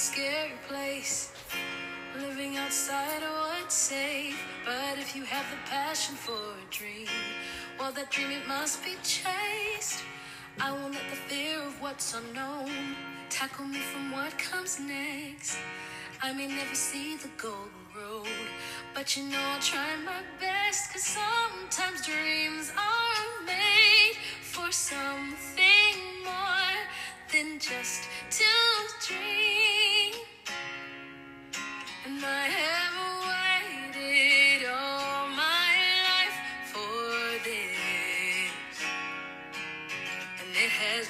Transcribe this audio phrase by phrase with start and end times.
[0.00, 1.30] scary place.
[2.18, 4.34] Living outside of what's safe.
[4.64, 7.06] But if you have the passion for a dream,
[7.78, 10.02] well, that dream it must be chased.
[10.58, 12.70] I won't let the fear of what's unknown
[13.28, 15.58] tackle me from what comes next.
[16.22, 18.26] I may never see the golden road,
[18.94, 20.92] but you know I'll try my best.
[20.92, 25.94] Cause sometimes dreams are made for something
[26.24, 26.80] more
[27.30, 28.44] than just to
[29.06, 29.79] dream.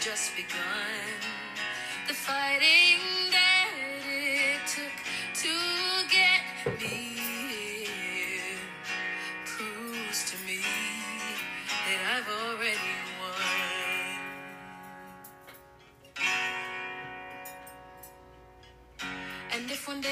[0.01, 1.21] Just begun.
[2.09, 2.90] The fighting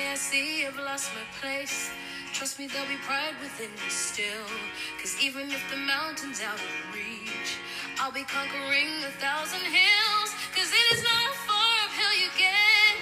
[0.08, 1.90] I see I've lost my place,
[2.32, 4.48] trust me, there'll be pride within me still.
[4.96, 7.60] Cause even if the mountain's out of reach,
[8.00, 10.30] I'll be conquering a thousand hills.
[10.56, 12.96] Cause it is not a far uphill you get,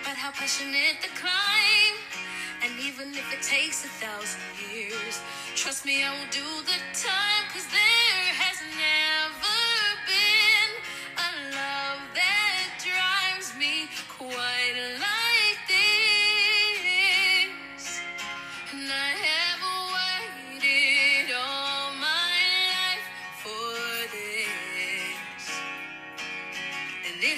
[0.00, 1.96] but how passionate the climb.
[2.64, 4.40] And even if it takes a thousand
[4.72, 5.20] years,
[5.54, 7.44] trust me, I will do the time.
[7.52, 9.05] Cause there has never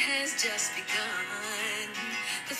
[0.09, 1.89] has just begun.
[2.49, 2.55] The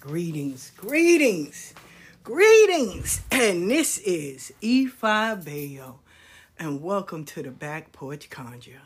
[0.00, 1.74] greetings, greetings,
[2.24, 3.20] greetings.
[3.30, 6.00] And this is Ifa Bayo.
[6.58, 8.80] And welcome to the Back Porch Conjure.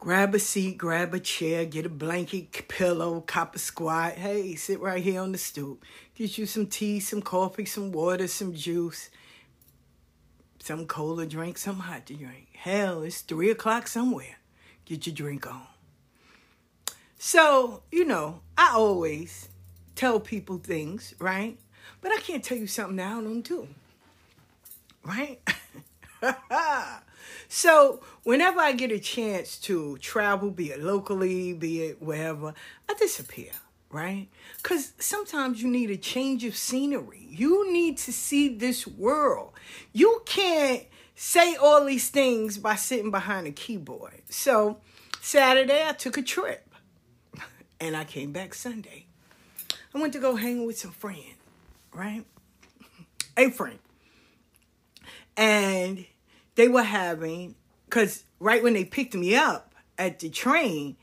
[0.00, 4.14] Grab a seat, grab a chair, get a blanket, pillow, cop a squat.
[4.14, 5.84] Hey, sit right here on the stoop.
[6.16, 9.08] Get you some tea, some coffee, some water, some juice,
[10.58, 12.48] some cola drink, some hot drink.
[12.54, 14.38] Hell, it's three o'clock somewhere.
[14.84, 15.66] Get your drink on.
[17.18, 19.48] So, you know, I always
[19.94, 21.58] tell people things, right?
[22.00, 23.68] But I can't tell you something that I don't do.
[25.04, 25.40] Right?
[27.48, 32.54] so, whenever I get a chance to travel, be it locally, be it wherever,
[32.88, 33.52] I disappear,
[33.90, 34.28] right?
[34.62, 37.26] Because sometimes you need a change of scenery.
[37.30, 39.52] You need to see this world.
[39.92, 44.22] You can't say all these things by sitting behind a keyboard.
[44.28, 44.78] So,
[45.20, 46.68] Saturday, I took a trip
[47.80, 49.06] and I came back Sunday.
[49.94, 51.36] I went to go hang with some friends,
[51.92, 52.24] right?
[53.36, 53.78] A friend.
[55.36, 56.06] And
[56.54, 57.54] they were having,
[57.86, 60.96] because right when they picked me up at the train,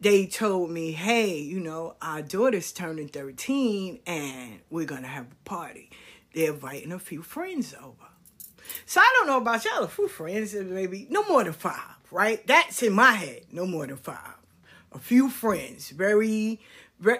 [0.00, 5.26] they told me, hey, you know, our daughter's turning 13 and we're going to have
[5.26, 5.90] a party.
[6.34, 8.08] They're inviting a few friends over.
[8.86, 12.44] So I don't know about y'all, a few friends, maybe no more than five, right?
[12.46, 14.36] That's in my head, no more than five.
[14.92, 16.60] A few friends, very, very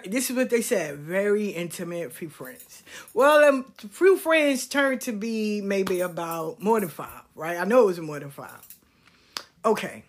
[0.05, 2.83] this is what they said, very intimate few friends.
[3.13, 7.57] Well, um, few friends turned to be maybe about more than five, right?
[7.57, 8.65] I know it was more than five.
[9.65, 10.03] Okay.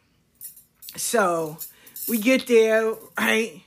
[0.97, 1.59] So
[2.09, 3.62] we get there, right?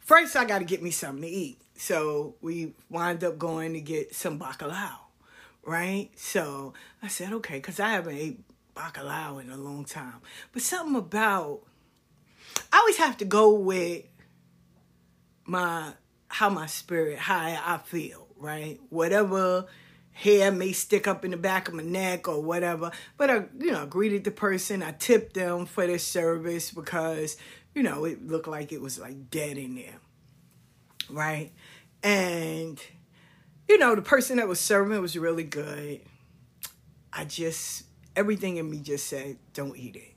[0.00, 1.58] First, I got to get me something to eat.
[1.76, 4.96] So we wind up going to get some bacalao,
[5.64, 6.08] right?
[6.16, 6.72] So
[7.02, 8.40] I said, okay, because I haven't ate
[8.74, 10.20] bacalao in a long time.
[10.52, 11.60] But something about,
[12.72, 14.04] I always have to go with
[15.46, 15.92] my,
[16.28, 18.78] how my spirit, how I feel, right?
[18.90, 19.66] Whatever
[20.16, 22.90] hair may stick up in the back of my neck or whatever.
[23.18, 24.82] But I, you know, greeted the person.
[24.82, 27.36] I tipped them for their service because,
[27.74, 30.00] you know, it looked like it was like dead in there.
[31.10, 31.52] Right?
[32.02, 32.82] And,
[33.68, 36.00] you know, the person that was serving was really good.
[37.12, 37.84] I just,
[38.16, 40.15] everything in me just said, don't eat it.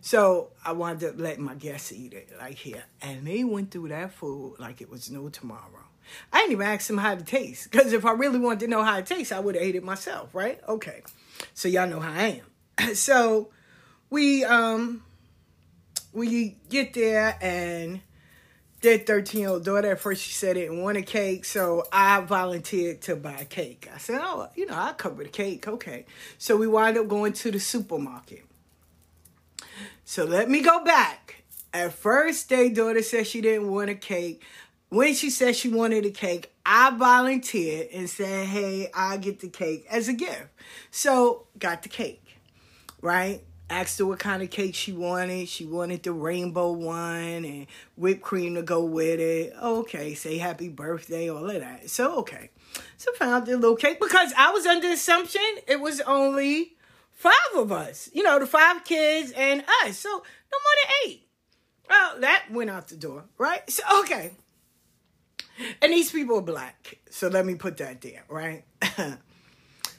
[0.00, 2.84] So I wanted to let my guests eat it, like here.
[3.02, 5.84] And they went through that food like it was no tomorrow.
[6.32, 7.66] I didn't even ask them how it tastes.
[7.66, 9.84] Because if I really wanted to know how it tastes, I would have ate it
[9.84, 10.60] myself, right?
[10.66, 11.02] Okay.
[11.54, 12.42] So y'all know how I
[12.78, 12.94] am.
[12.94, 13.50] so
[14.08, 15.02] we um
[16.12, 18.00] we get there and
[18.80, 21.84] their 13 year old daughter at first she said it didn't want a cake so
[21.92, 25.68] i volunteered to buy a cake i said oh you know i'll cover the cake
[25.68, 26.04] okay
[26.38, 28.44] so we wind up going to the supermarket
[30.10, 34.42] so let me go back at first their daughter said she didn't want a cake
[34.90, 39.48] when she said she wanted a cake, I volunteered and said, hey, I'll get the
[39.48, 40.48] cake as a gift.
[40.90, 42.38] So, got the cake,
[43.00, 43.44] right?
[43.70, 45.48] Asked her what kind of cake she wanted.
[45.48, 47.66] She wanted the rainbow one and
[47.96, 49.54] whipped cream to go with it.
[49.62, 51.88] Okay, say happy birthday, all of that.
[51.88, 52.50] So, okay.
[52.96, 56.72] So, found the little cake because I was under assumption it was only
[57.20, 59.98] five of us, you know, the five kids and us.
[59.98, 61.28] So, no more than eight.
[61.88, 63.68] Well, that went out the door, right?
[63.70, 64.32] So, okay.
[65.82, 66.98] And these people are black.
[67.10, 68.64] So let me put that there, right?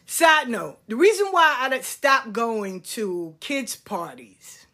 [0.07, 4.65] Side note, the reason why I stopped going to kids' parties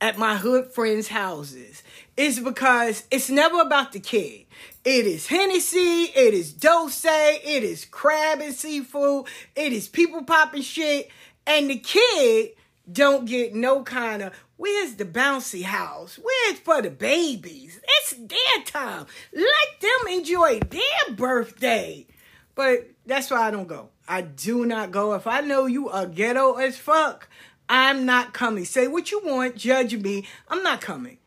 [0.00, 1.84] at my hood friends' houses
[2.16, 4.46] is because it's never about the kid.
[4.84, 10.62] It is Hennessy, it is D'ussé, it is crab and seafood, it is people popping
[10.62, 11.08] shit,
[11.46, 12.50] and the kid
[12.90, 16.18] don't get no kind of where's the bouncy house?
[16.22, 17.80] Where's for the babies?
[17.82, 19.06] It's their time.
[19.32, 22.06] Let them enjoy their birthday.
[22.54, 23.90] But that's why I don't go.
[24.08, 25.14] I do not go.
[25.14, 27.28] If I know you are ghetto as fuck,
[27.68, 28.64] I'm not coming.
[28.64, 30.26] Say what you want, judge me.
[30.48, 31.18] I'm not coming.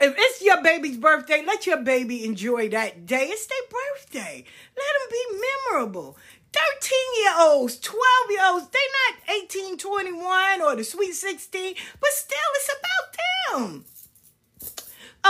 [0.00, 3.26] If it's your baby's birthday, let your baby enjoy that day.
[3.28, 4.44] It's their birthday.
[4.76, 6.18] Let them be memorable.
[6.54, 12.10] 13 year olds, 12 year olds, they're not 18, 21 or the sweet 16, but
[12.10, 13.84] still it's about them.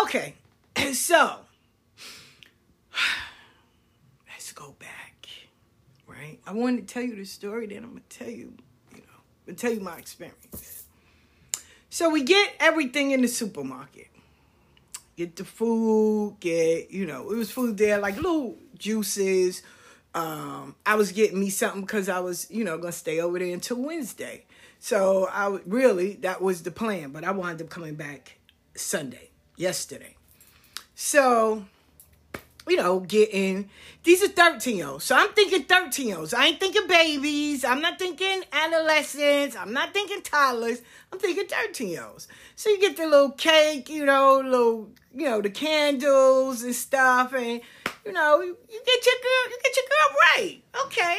[0.02, 0.34] Okay,
[0.92, 1.36] so
[4.28, 5.26] let's go back,
[6.06, 6.38] right?
[6.46, 8.52] I wanted to tell you the story, then I'm gonna tell you,
[8.92, 10.84] you know, gonna tell you my experience.
[11.88, 14.08] So we get everything in the supermarket.
[15.16, 19.62] Get the food, get, you know, it was food there, like little juices,
[20.14, 23.52] um, I was getting me something because I was, you know, gonna stay over there
[23.52, 24.44] until Wednesday.
[24.78, 28.38] So I really that was the plan, but I wound up coming back
[28.76, 30.14] Sunday, yesterday.
[30.94, 31.64] So,
[32.68, 33.70] you know, getting
[34.04, 35.04] these are 13 year olds.
[35.04, 36.32] So I'm thinking 13 year olds.
[36.32, 37.64] I ain't thinking babies.
[37.64, 39.56] I'm not thinking adolescents.
[39.56, 40.80] I'm not thinking toddlers.
[41.12, 42.28] I'm thinking 13 year olds.
[42.54, 47.32] So you get the little cake, you know, little, you know, the candles and stuff,
[47.32, 47.62] and
[48.04, 50.62] you know, you, get your girl, you get your girl right.
[50.86, 51.18] Okay.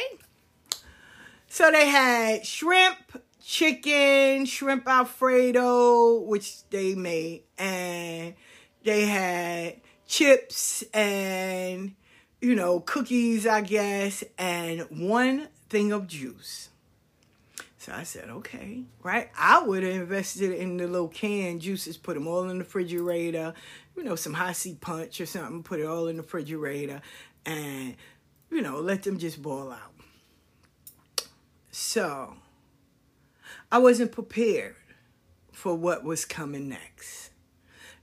[1.48, 8.34] So they had shrimp, chicken, shrimp alfredo, which they made, and
[8.84, 11.94] they had chips and
[12.40, 16.68] you know cookies, I guess, and one thing of juice.
[17.78, 19.30] So I said, okay, right?
[19.38, 23.54] I would have invested in the little canned juices, put them all in the refrigerator,
[23.96, 27.00] you know, some Hi-C punch or something, put it all in the refrigerator,
[27.44, 27.96] and,
[28.50, 29.94] you know, let them just boil out.
[31.70, 32.34] So
[33.70, 34.76] I wasn't prepared
[35.52, 37.30] for what was coming next.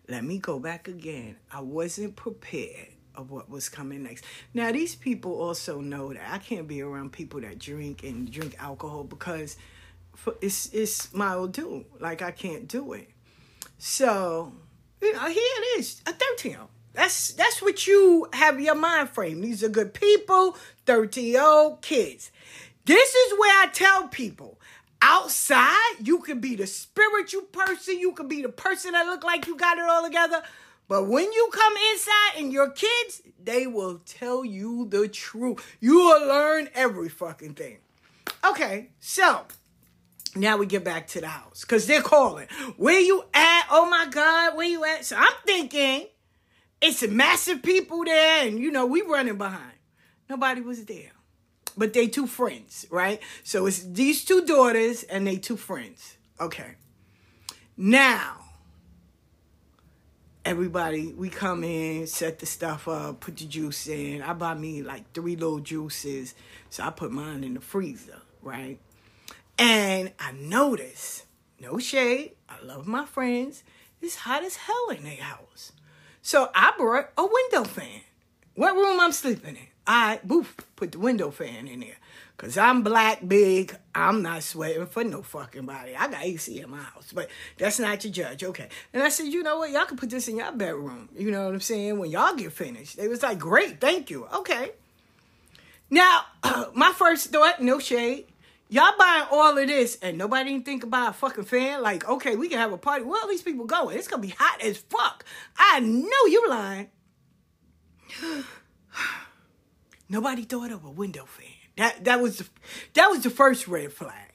[0.07, 1.37] Let me go back again.
[1.51, 4.25] I wasn't prepared of what was coming next.
[4.53, 8.55] Now, these people also know that I can't be around people that drink and drink
[8.59, 9.55] alcohol because
[10.41, 11.85] it's it's my old doom.
[11.99, 13.09] Like I can't do it.
[13.77, 14.53] So,
[15.03, 16.57] you know, here it is, a 13
[16.93, 19.41] That's that's what you have your mind frame.
[19.41, 22.31] These are good people, 13 year old kids.
[22.85, 24.59] This is where I tell people
[25.01, 29.47] outside you can be the spiritual person, you can be the person that look like
[29.47, 30.41] you got it all together.
[30.87, 35.77] But when you come inside and your kids, they will tell you the truth.
[35.79, 37.77] You will learn every fucking thing.
[38.45, 39.45] Okay, so
[40.35, 42.47] now we get back to the house because they're calling.
[42.77, 43.67] Where you at?
[43.69, 45.05] Oh my God, where you at?
[45.05, 46.07] So I'm thinking
[46.81, 49.73] it's a massive people there, and you know, we running behind.
[50.29, 51.11] Nobody was there.
[51.75, 53.21] But they two friends, right?
[53.43, 56.17] So it's these two daughters and they two friends.
[56.39, 56.75] Okay.
[57.75, 58.37] Now,
[60.45, 64.21] everybody, we come in, set the stuff up, put the juice in.
[64.21, 66.35] I buy me like three little juices.
[66.69, 68.79] So I put mine in the freezer, right?
[69.65, 71.23] And I noticed,
[71.57, 73.63] no shade, I love my friends.
[74.01, 75.71] It's hot as hell in their house.
[76.21, 78.01] So I brought a window fan.
[78.55, 79.67] What room I'm sleeping in?
[79.87, 81.95] I boof, put the window fan in there.
[82.35, 83.73] Cause I'm black, big.
[83.95, 85.95] I'm not sweating for no fucking body.
[85.95, 88.43] I got AC in my house, but that's not your judge.
[88.43, 88.67] Okay.
[88.91, 89.71] And I said, you know what?
[89.71, 91.07] Y'all can put this in your bedroom.
[91.17, 91.99] You know what I'm saying?
[91.99, 94.27] When y'all get finished, they was like, great, thank you.
[94.35, 94.71] Okay.
[95.89, 96.23] Now,
[96.73, 98.25] my first thought, no shade.
[98.73, 101.83] Y'all buying all of this and nobody didn't think about a fucking fan?
[101.83, 103.05] Like, okay, we can have a party.
[103.05, 103.95] Where all these people going?
[103.95, 105.23] It's gonna be hot as fuck.
[105.55, 106.89] I know you lying.
[110.09, 111.45] Nobody thought of a window fan.
[111.77, 112.47] That that was the,
[112.95, 114.33] that was the first red flag.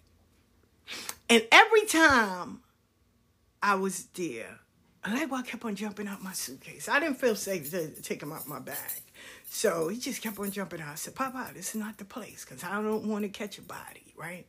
[1.28, 2.60] And every time
[3.60, 4.60] I was there,
[5.02, 6.88] I kept on jumping out my suitcase.
[6.88, 9.02] I didn't feel safe to take him out my bag.
[9.50, 10.92] So he just kept on jumping out.
[10.92, 13.62] I said, Papa, this is not the place because I don't want to catch a
[13.62, 14.46] body, right?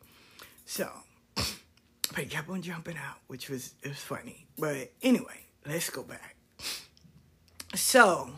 [0.65, 0.89] So,
[1.35, 4.47] but he kept on jumping out, which was, it was funny.
[4.57, 6.35] But anyway, let's go back.
[7.75, 8.31] So,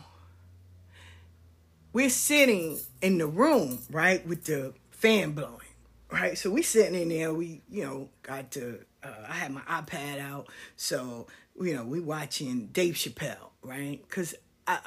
[1.92, 5.58] we're sitting in the room, right, with the fan blowing,
[6.10, 6.38] right?
[6.38, 7.34] So we sitting in there.
[7.34, 8.80] We, you know, got to.
[9.02, 10.46] Uh, I had my iPad out,
[10.76, 11.26] so
[11.60, 14.00] you know, we watching Dave Chappelle, right?
[14.08, 14.34] Because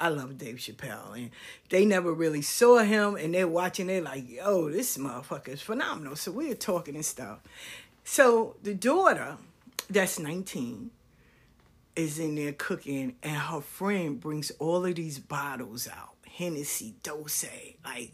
[0.00, 1.30] I, I, love Dave Chappelle, and
[1.68, 3.86] they never really saw him, and they're watching.
[3.86, 7.40] They're like, "Yo, this motherfucker is phenomenal." So we're talking and stuff.
[8.04, 9.36] So the daughter,
[9.88, 10.90] that's nineteen,
[11.94, 17.76] is in there cooking, and her friend brings all of these bottles out Hennessy, D'ussé.
[17.84, 18.12] Like,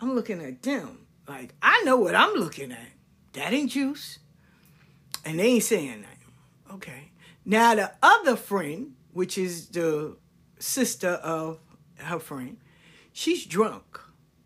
[0.00, 1.06] I'm looking at them.
[1.28, 2.88] Like, I know what I'm looking at.
[3.34, 4.18] That ain't juice.
[5.24, 6.74] And they ain't saying that.
[6.74, 7.10] Okay.
[7.44, 10.16] Now, the other friend, which is the
[10.66, 11.58] sister of
[11.96, 12.58] her friend,
[13.12, 14.00] she's drunk,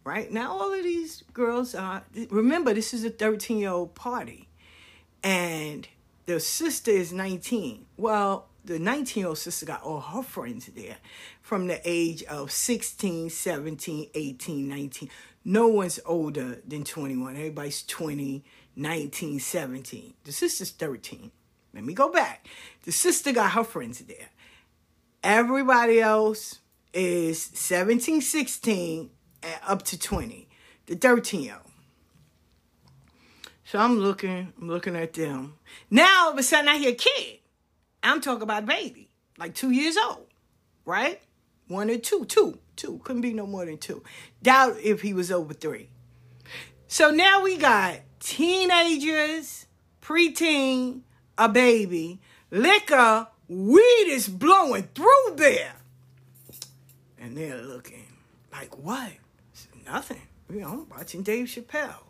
[0.04, 0.30] right?
[0.30, 4.48] Now, all of these girls are, remember, this is a 13 year old party.
[5.22, 5.88] And
[6.26, 7.86] the sister is 19.
[7.96, 10.96] Well, the 19 year old sister got all her friends there
[11.42, 15.10] from the age of 16, 17, 18, 19.
[15.44, 17.36] No one's older than 21.
[17.36, 18.44] Everybody's 20,
[18.76, 20.14] 19, 17.
[20.24, 21.30] The sister's 13.
[21.74, 22.46] Let me go back.
[22.84, 24.28] The sister got her friends there.
[25.22, 26.60] Everybody else
[26.92, 29.10] is 17, 16,
[29.42, 30.48] and up to 20.
[30.86, 31.70] The 13 year old.
[33.64, 35.54] So I'm looking, I'm looking at them.
[35.90, 37.38] Now all of a sudden I hear a kid.
[38.02, 40.26] I'm talking about baby, like two years old,
[40.84, 41.20] right?
[41.68, 43.00] One or two, two, two.
[43.04, 44.02] Couldn't be no more than two.
[44.42, 45.88] Doubt if he was over three.
[46.88, 49.66] So now we got teenagers,
[50.02, 51.02] preteen,
[51.38, 55.74] a baby, liquor, weed is blowing through there.
[57.18, 58.06] And they're looking
[58.52, 59.12] like, what?
[59.84, 60.22] nothing.
[60.48, 62.02] You know, watching Dave Chappelle.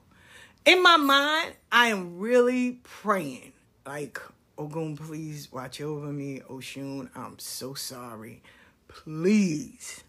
[0.67, 3.53] In my mind, I am really praying.
[3.87, 4.21] Like,
[4.59, 6.41] oh, Ogun, please watch over me.
[6.51, 8.43] Oshun, I'm so sorry.
[8.89, 10.05] Please.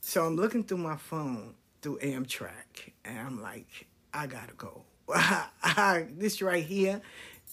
[0.00, 4.84] So I'm looking through my phone through Amtrak, and I'm like, I gotta go.
[6.18, 7.00] this right here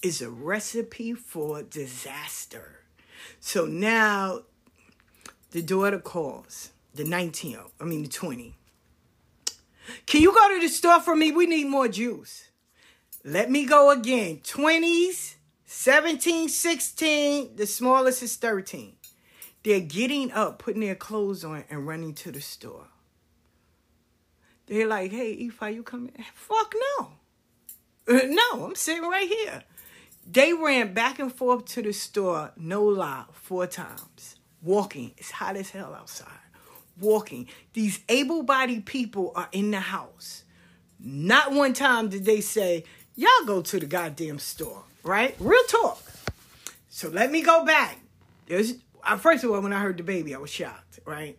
[0.02, 2.80] is a recipe for disaster.
[3.40, 4.42] So now
[5.50, 8.54] the daughter calls, the 19, I mean the 20.
[10.06, 11.30] Can you go to the store for me?
[11.32, 12.50] We need more juice.
[13.24, 14.40] Let me go again.
[14.42, 15.34] 20s,
[15.64, 18.94] 17, 16, the smallest is 13.
[19.64, 22.86] They're getting up, putting their clothes on, and running to the store.
[24.66, 26.12] They're like, hey, Ifa, you coming?
[26.34, 27.12] Fuck no.
[28.08, 29.64] Uh, no, I'm sitting right here.
[30.28, 34.36] They ran back and forth to the store, no lie, four times.
[34.62, 35.12] Walking.
[35.16, 36.28] It's hot as hell outside.
[37.00, 37.48] Walking.
[37.72, 40.44] These able bodied people are in the house.
[40.98, 45.34] Not one time did they say, y'all go to the goddamn store right?
[45.38, 46.02] Real talk.
[46.88, 48.00] So let me go back.
[48.46, 48.74] There's
[49.18, 51.38] first of all, when I heard the baby, I was shocked, right?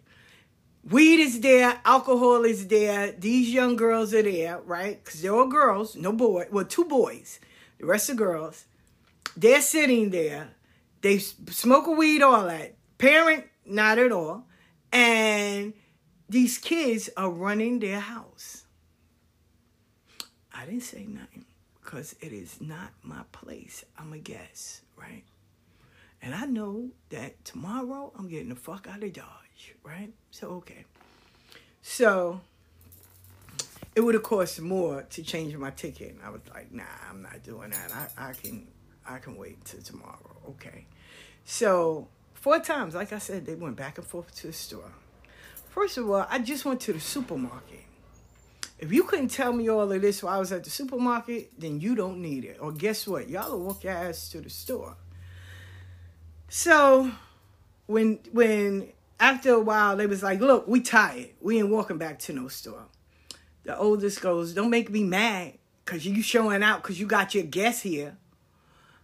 [0.89, 3.12] Weed is there, alcohol is there.
[3.12, 5.03] These young girls are there, right?
[5.03, 6.48] Because they're all girls, no boy.
[6.50, 7.39] Well, two boys.
[7.79, 8.65] The rest are girls.
[9.38, 10.50] They're sitting there.
[11.01, 12.74] They smoke a weed, all that.
[12.98, 14.46] Parent, not at all.
[14.91, 15.74] And
[16.27, 18.65] these kids are running their house.
[20.51, 21.46] I didn't say nothing
[21.84, 23.86] because it is not my place.
[23.96, 25.24] I'm a guest, right?
[26.20, 30.12] And I know that tomorrow I'm getting the fuck out of Dodge, right?
[30.32, 30.86] So, okay.
[31.84, 32.41] So,
[33.96, 36.13] it would have cost more to change my ticket.
[36.13, 38.12] And I was like, nah, I'm not doing that.
[38.17, 38.67] I, I can
[39.07, 40.35] I can wait till tomorrow.
[40.49, 40.85] Okay.
[41.45, 42.07] So
[42.47, 44.91] Four times, like I said, they went back and forth to the store.
[45.69, 47.83] First of all, I just went to the supermarket.
[48.79, 51.81] If you couldn't tell me all of this while I was at the supermarket, then
[51.81, 52.57] you don't need it.
[52.61, 53.27] Or guess what?
[53.27, 54.95] Y'all will walk your ass to the store.
[56.47, 57.11] So
[57.87, 61.31] when when after a while they was like, look, we tired.
[61.41, 62.85] We ain't walking back to no store.
[63.63, 67.43] The oldest goes, don't make me mad because you showing out because you got your
[67.43, 68.15] guest here.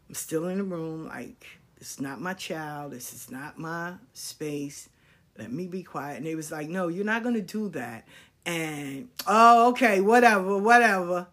[0.07, 1.45] I'm still in the room, like,
[1.79, 2.91] is not my child.
[2.91, 4.89] This is not my space.
[5.37, 6.17] Let me be quiet.
[6.17, 8.07] And they was like, no, you're not to do that.
[8.45, 11.27] And, oh, okay, whatever, whatever.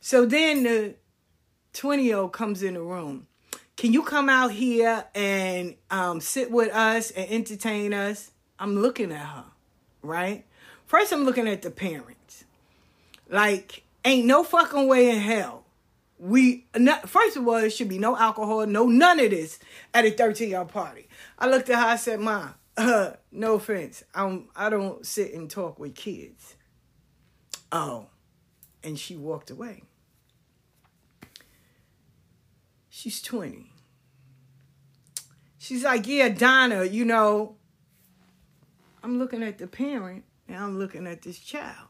[0.00, 0.94] So then the
[1.74, 3.26] 20 year old comes in the room.
[3.76, 8.30] Can you come out here and um, sit with us and entertain us?
[8.58, 9.44] I'm looking at her,
[10.00, 10.46] right?
[10.86, 12.44] First, I'm looking at the parents.
[13.28, 15.65] Like, ain't no fucking way in hell.
[16.18, 16.66] We
[17.06, 19.58] first of all, there should be no alcohol, no none of this
[19.92, 21.08] at a 13 year party.
[21.38, 21.86] I looked at her.
[21.86, 24.04] I said, "Mom, uh, no offense.
[24.14, 26.56] I'm I don't sit and talk with kids.
[27.72, 28.06] Oh.
[28.82, 29.82] And she walked away.
[32.88, 33.72] She's 20.
[35.58, 37.56] She's like, yeah, Donna, you know,
[39.02, 41.88] I'm looking at the parent and I'm looking at this child.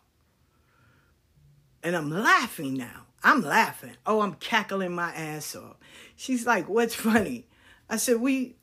[1.83, 3.06] And I'm laughing now.
[3.27, 3.97] I'm laughing.
[4.07, 5.75] Oh, I'm cackling my ass off.
[6.15, 7.49] She's like, what's funny?
[7.91, 8.55] I said, we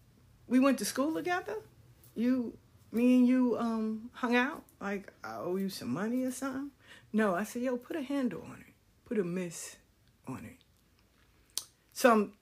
[0.48, 1.56] we went to school together?
[2.16, 2.58] you,
[2.92, 4.64] me and you um hung out?
[4.80, 6.72] Like I owe you some money or something?
[7.12, 8.74] No, I said, yo, put a handle on it.
[9.04, 9.76] Put a miss
[10.30, 10.64] on it.
[11.92, 12.34] So I'm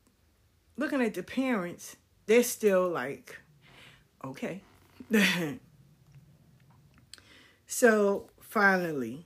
[0.78, 1.96] looking at the parents,
[2.28, 3.40] they're still like,
[4.24, 4.62] okay.
[7.66, 9.26] so finally,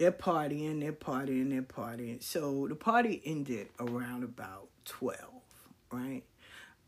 [0.00, 2.22] they're partying, they're partying, they're partying.
[2.22, 5.18] So the party ended around about 12,
[5.92, 6.22] right?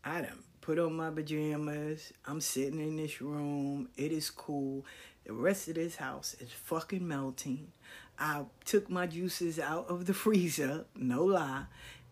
[0.03, 2.11] I done put on my pajamas.
[2.25, 3.89] I'm sitting in this room.
[3.95, 4.83] It is cool.
[5.25, 7.71] The rest of this house is fucking melting.
[8.17, 11.65] I took my juices out of the freezer, no lie.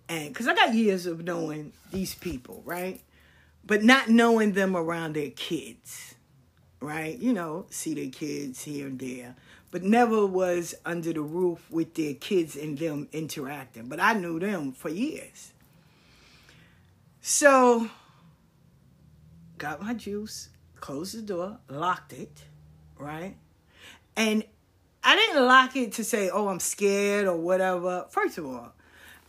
[0.07, 3.01] And because I got years of knowing these people, right?
[3.65, 6.13] But not knowing them around their kids,
[6.79, 7.17] right?
[7.17, 9.35] You know, see their kids here and there,
[9.71, 13.87] but never was under the roof with their kids and them interacting.
[13.87, 15.53] But I knew them for years.
[17.21, 17.89] So
[19.57, 22.43] got my juice, closed the door, locked it,
[22.97, 23.35] right?
[24.17, 24.43] And
[25.03, 28.05] I didn't lock it to say, oh, I'm scared or whatever.
[28.09, 28.73] First of all,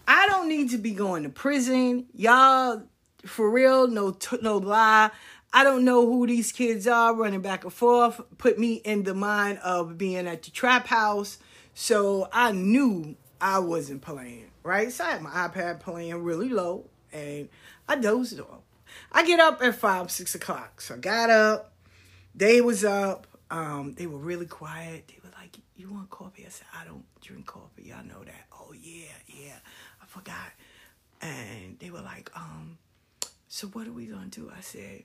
[0.08, 2.06] I don't need to be going to prison.
[2.14, 2.82] Y'all,
[3.24, 5.10] for real, no, no lie.
[5.54, 8.20] I don't know who these kids are running back and forth.
[8.38, 11.38] Put me in the mind of being at the trap house.
[11.74, 14.90] So I knew I wasn't playing, right?
[14.90, 17.50] So I had my iPad playing really low and
[17.86, 18.62] I dozed off.
[19.10, 20.80] I get up at five, six o'clock.
[20.80, 21.72] So I got up.
[22.34, 23.26] They was up.
[23.50, 25.08] Um, they were really quiet.
[25.08, 27.84] They were like, "You want coffee?" I said, "I don't drink coffee.
[27.84, 29.56] Y'all know that." Oh yeah, yeah.
[30.00, 30.52] I forgot.
[31.20, 32.78] And they were like, "Um,
[33.48, 35.04] so what are we gonna do?" I said,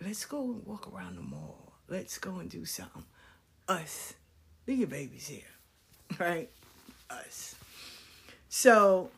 [0.00, 1.74] "Let's go and walk around the mall.
[1.88, 3.04] Let's go and do something.
[3.68, 4.14] Us,
[4.66, 5.50] leave your babies here,
[6.18, 6.50] right?
[7.10, 7.54] Us."
[8.48, 9.10] So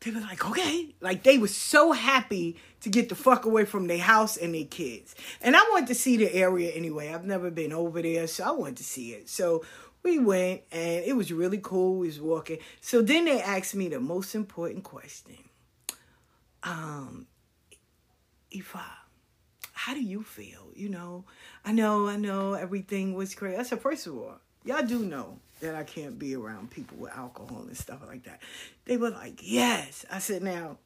[0.00, 0.94] they were like, okay.
[1.00, 4.64] Like they were so happy to get the fuck away from their house and their
[4.64, 5.14] kids.
[5.40, 7.12] And I wanted to see the area anyway.
[7.12, 9.28] I've never been over there, so I wanted to see it.
[9.28, 9.64] So
[10.02, 11.98] we went and it was really cool.
[11.98, 12.58] We was walking.
[12.80, 15.38] So then they asked me the most important question.
[16.62, 17.26] Um,
[18.54, 18.82] Ifa,
[19.86, 20.66] how do you feel?
[20.74, 21.24] You know,
[21.64, 23.56] I know, I know everything was great.
[23.56, 27.16] I said, first of all, y'all do know that I can't be around people with
[27.16, 28.42] alcohol and stuff like that.
[28.84, 30.04] They were like, yes.
[30.10, 30.78] I said, now,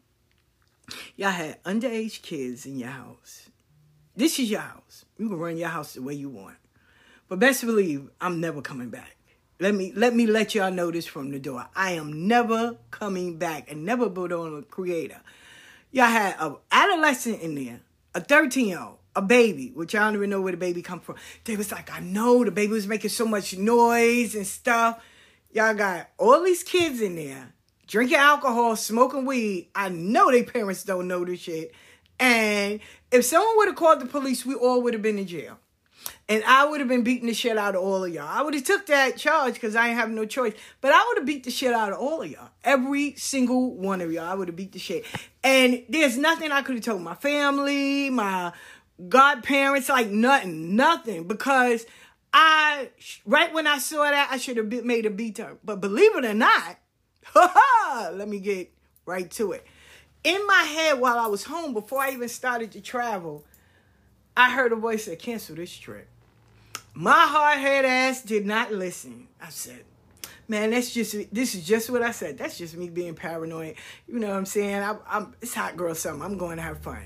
[1.17, 3.49] y'all had underage kids in your house.
[4.17, 5.07] This is your house.
[5.17, 6.59] You can run your house the way you want.
[7.27, 9.17] But best believe I'm never coming back.
[9.61, 11.67] Let me let me let y'all know this from the door.
[11.75, 15.23] I am never coming back and never put on a creator.
[15.91, 17.81] Y'all had an adolescent in there,
[18.15, 21.01] a 13 year old, a baby, which I don't even know where the baby come
[21.01, 21.17] from.
[21.45, 25.03] They was like, I know the baby was making so much noise and stuff.
[25.53, 27.53] Y'all got all these kids in there
[27.87, 29.69] drinking alcohol, smoking weed.
[29.75, 31.73] I know their parents don't know this shit.
[32.21, 35.59] And if someone would have called the police, we all would have been in jail.
[36.29, 38.29] And I would have been beating the shit out of all of y'all.
[38.29, 40.55] I would have took that charge because I ain't have no choice.
[40.81, 42.51] But I would have beat the shit out of all of y'all.
[42.65, 44.27] Every single one of y'all.
[44.29, 45.05] I would have beat the shit.
[45.43, 48.53] And there's nothing I could have told my family, my
[49.09, 51.27] godparents, like nothing, nothing.
[51.27, 51.85] Because
[52.33, 52.91] I,
[53.27, 56.35] right when I saw that, I should have made a beat But believe it or
[56.35, 56.79] not,
[58.15, 58.73] let me get
[59.07, 59.67] right to it.
[60.23, 63.45] in my head while I was home before I even started to travel,
[64.37, 66.09] I heard a voice say, cancel this trip.
[66.95, 69.29] My hard head ass did not listen.
[69.41, 69.85] I said,
[70.49, 72.39] man, that's just this is just what I said.
[72.39, 73.77] That's just me being paranoid.
[74.09, 74.83] You know what I'm saying?
[74.83, 76.25] I, am it's hot girl summer.
[76.25, 77.05] I'm going to have fun.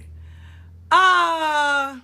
[0.91, 2.01] Uh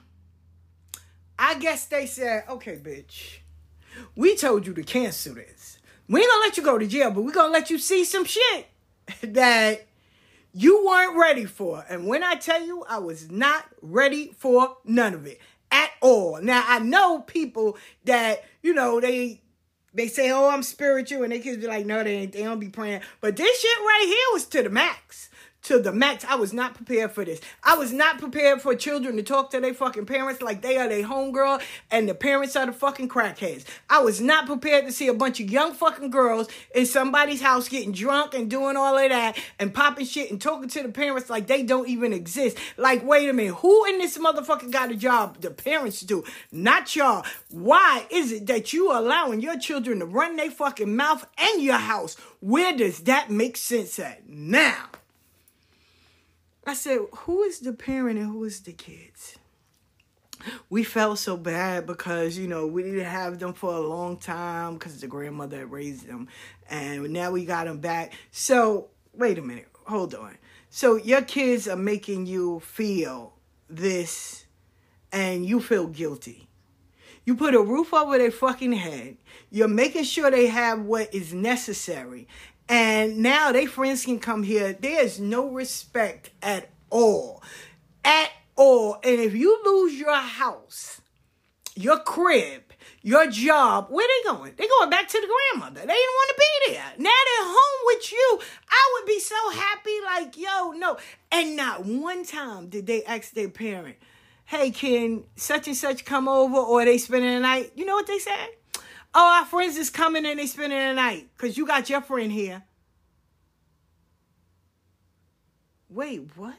[1.42, 3.38] I guess they said, okay, bitch,
[4.14, 5.78] we told you to cancel this.
[6.06, 8.24] We ain't gonna let you go to jail, but we gonna let you see some
[8.24, 8.66] shit
[9.22, 9.86] that
[10.52, 11.84] you weren't ready for.
[11.88, 16.40] And when I tell you, I was not ready for none of it at all.
[16.42, 19.42] Now I know people that, you know, they
[19.92, 22.32] they say, oh, I'm spiritual, and they kids be like, no, they ain't.
[22.32, 23.00] They don't be praying.
[23.20, 25.29] But this shit right here was to the max
[25.62, 26.24] to the max.
[26.24, 27.40] I was not prepared for this.
[27.62, 30.88] I was not prepared for children to talk to their fucking parents like they are
[30.88, 33.64] their homegirl and the parents are the fucking crackheads.
[33.88, 37.68] I was not prepared to see a bunch of young fucking girls in somebody's house
[37.68, 41.30] getting drunk and doing all of that and popping shit and talking to the parents
[41.30, 42.56] like they don't even exist.
[42.76, 45.40] Like, wait a minute, who in this motherfucker got a job?
[45.40, 47.24] The parents do, not y'all.
[47.50, 51.62] Why is it that you are allowing your children to run their fucking mouth and
[51.62, 52.16] your house?
[52.40, 54.88] Where does that make sense at now?
[56.70, 59.36] I said, who is the parent and who is the kids?
[60.68, 64.74] We felt so bad because, you know, we didn't have them for a long time
[64.74, 66.28] because the grandmother raised them.
[66.70, 68.12] And now we got them back.
[68.30, 69.66] So, wait a minute.
[69.86, 70.38] Hold on.
[70.68, 73.34] So, your kids are making you feel
[73.68, 74.46] this
[75.10, 76.46] and you feel guilty.
[77.24, 79.16] You put a roof over their fucking head.
[79.50, 82.28] You're making sure they have what is necessary.
[82.70, 84.72] And now they friends can come here.
[84.72, 87.42] There's no respect at all.
[88.04, 89.00] At all.
[89.02, 91.00] And if you lose your house,
[91.74, 92.62] your crib,
[93.02, 94.54] your job, where they going?
[94.56, 95.80] They going back to the grandmother.
[95.80, 96.92] They didn't want to be there.
[96.98, 98.40] Now they're home with you.
[98.68, 100.96] I would be so happy, like, yo, no.
[101.32, 103.96] And not one time did they ask their parent,
[104.44, 107.72] hey, can such and such come over or they spending the night?
[107.74, 108.50] You know what they said?
[109.12, 112.30] Oh, our friends is coming and they spending the night because you got your friend
[112.30, 112.62] here.
[115.88, 116.54] Wait, what?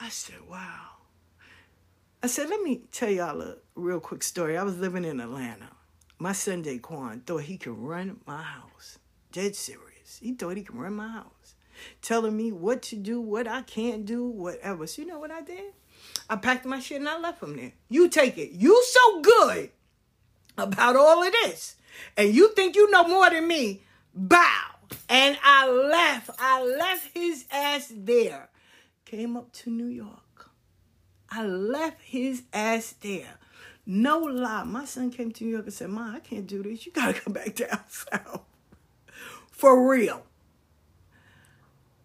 [0.00, 0.88] I said, wow.
[2.20, 4.56] I said, let me tell y'all a real quick story.
[4.56, 5.68] I was living in Atlanta.
[6.18, 8.98] My son Daquan thought he could run my house.
[9.30, 10.18] Dead serious.
[10.20, 11.54] He thought he could run my house.
[12.02, 14.86] Telling me what to do, what I can't do, whatever.
[14.86, 15.74] So you know what I did?
[16.28, 17.72] I packed my shit and I left him there.
[17.88, 18.52] You take it.
[18.52, 19.70] You so good
[20.56, 21.76] about all of this.
[22.16, 23.82] And you think you know more than me.
[24.14, 24.62] Bow.
[25.08, 26.30] And I left.
[26.38, 28.48] I left his ass there.
[29.04, 30.50] Came up to New York.
[31.30, 33.38] I left his ass there.
[33.86, 34.64] No lie.
[34.64, 36.86] My son came to New York and said, Mom, I can't do this.
[36.86, 38.42] You gotta come back down south.
[39.50, 40.24] For real.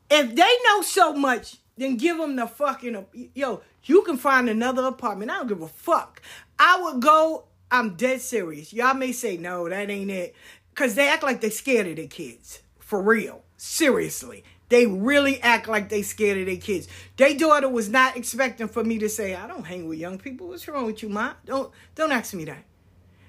[0.10, 3.62] If they know so much, then give them the fucking yo.
[3.84, 5.32] You can find another apartment.
[5.32, 6.22] I don't give a fuck.
[6.58, 8.74] I would go I'm dead serious.
[8.74, 10.36] Y'all may say, no, that ain't it.
[10.70, 12.62] Because they act like they scared of their kids.
[12.80, 13.44] For real.
[13.58, 14.44] Seriously.
[14.70, 16.88] They really act like they scared of their kids.
[17.18, 20.48] Their daughter was not expecting for me to say, I don't hang with young people.
[20.48, 21.34] What's wrong with you, ma?
[21.46, 22.64] Don't don't ask me that.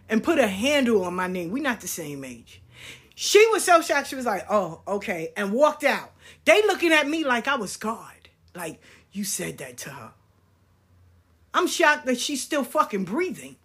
[0.09, 1.51] And put a handle on my name.
[1.51, 2.63] We're not the same age.
[3.15, 4.09] She was so shocked.
[4.09, 5.33] She was like, oh, okay.
[5.37, 6.13] And walked out.
[6.45, 8.29] They looking at me like I was God.
[8.55, 8.81] Like,
[9.13, 10.13] you said that to her.
[11.53, 13.57] I'm shocked that she's still fucking breathing.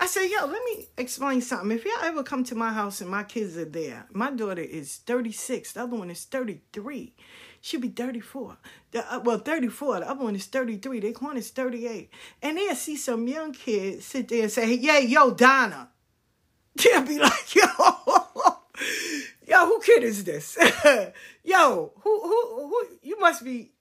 [0.00, 1.72] I said, yo, let me explain something.
[1.72, 4.96] If y'all ever come to my house and my kids are there, my daughter is
[4.98, 7.14] 36, the other one is 33.
[7.60, 8.56] She'll be 34.
[8.92, 10.00] The, uh, well, 34.
[10.00, 11.00] The other one is 33.
[11.00, 12.10] The one is 38.
[12.42, 15.88] And they'll see some young kid sit there and say, yeah, yo, Donna.
[16.76, 17.62] They'll be like, yo,
[19.48, 20.56] yo, who kid is this?
[21.44, 23.72] yo, who, who, who, you must be,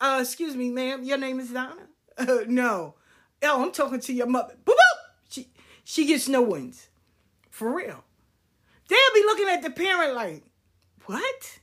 [0.00, 1.86] uh, excuse me, ma'am, your name is Donna?
[2.16, 2.94] Uh, no.
[3.42, 4.54] Yo, I'm talking to your mother.
[4.64, 4.74] Boop
[5.88, 6.88] she gets no wins.
[7.48, 8.02] For real.
[8.88, 10.42] They'll be looking at the parent like,
[11.04, 11.60] what?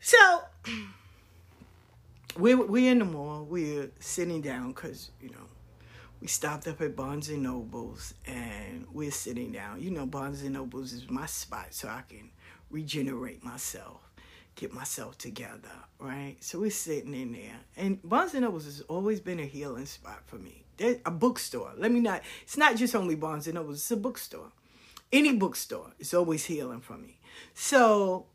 [0.00, 0.16] So
[2.38, 3.44] we we in the mall.
[3.44, 5.46] We're sitting down because you know
[6.22, 9.82] we stopped up at Barnes and Nobles and we're sitting down.
[9.82, 12.30] You know, Barnes and Nobles is my spot, so I can
[12.70, 14.00] regenerate myself,
[14.58, 16.36] get myself together, right?
[16.40, 20.20] So we're sitting in there, and Barnes and Nobles has always been a healing spot
[20.26, 21.72] for me a bookstore.
[21.76, 22.22] Let me not.
[22.42, 23.72] It's not just only Barnes and Noble.
[23.72, 24.52] It's a bookstore.
[25.12, 27.18] Any bookstore is always healing for me.
[27.54, 28.26] So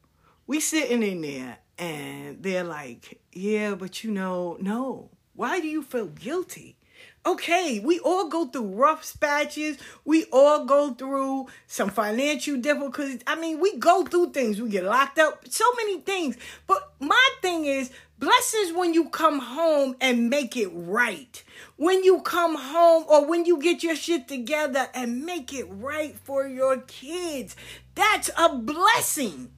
[0.47, 5.09] we sitting in there, and they're like, "Yeah, but you know, no.
[5.35, 6.77] Why do you feel guilty?"
[7.25, 9.77] Okay, we all go through rough patches.
[10.03, 13.21] We all go through some financial difficulties.
[13.25, 14.61] I mean, we go through things.
[14.61, 16.35] We get locked up, so many things.
[16.67, 21.43] But my thing thing is, blessings when you come home and make it right.
[21.77, 26.15] When you come home or when you get your shit together and make it right
[26.23, 27.55] for your kids.
[27.95, 29.51] That's a blessing,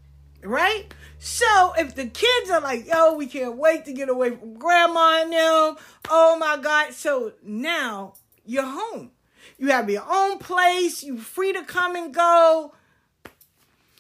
[0.44, 0.94] right?
[1.20, 5.22] So if the kids are like, yo, we can't wait to get away from grandma
[5.22, 5.76] and them.
[6.10, 6.94] Oh my God.
[6.94, 8.14] So now
[8.46, 9.12] you're home.
[9.58, 11.04] You have your own place.
[11.04, 12.74] you're free to come and go.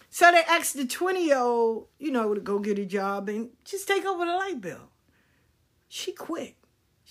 [0.10, 3.50] So they asked the 20 year old, you know, to go get a job and
[3.64, 4.92] just take over the light bill.
[5.88, 6.56] She quit.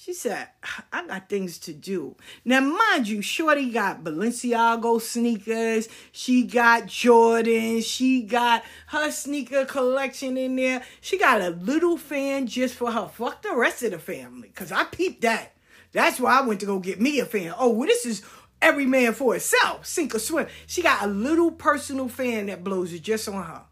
[0.04, 0.48] She said,
[0.92, 2.16] I got things to do.
[2.44, 5.88] Now, mind you, Shorty got Balenciaga sneakers.
[6.12, 7.80] She got Jordan.
[7.80, 10.82] She got her sneaker collection in there.
[11.00, 13.08] She got a little fan just for her.
[13.08, 14.48] Fuck the rest of the family.
[14.48, 15.52] Because I peeped that.
[15.92, 17.54] That's why I went to go get me a fan.
[17.58, 18.20] Oh, well, this is
[18.60, 19.86] every man for itself.
[19.86, 20.48] Sink or swim.
[20.66, 23.62] She got a little personal fan that blows it just on her.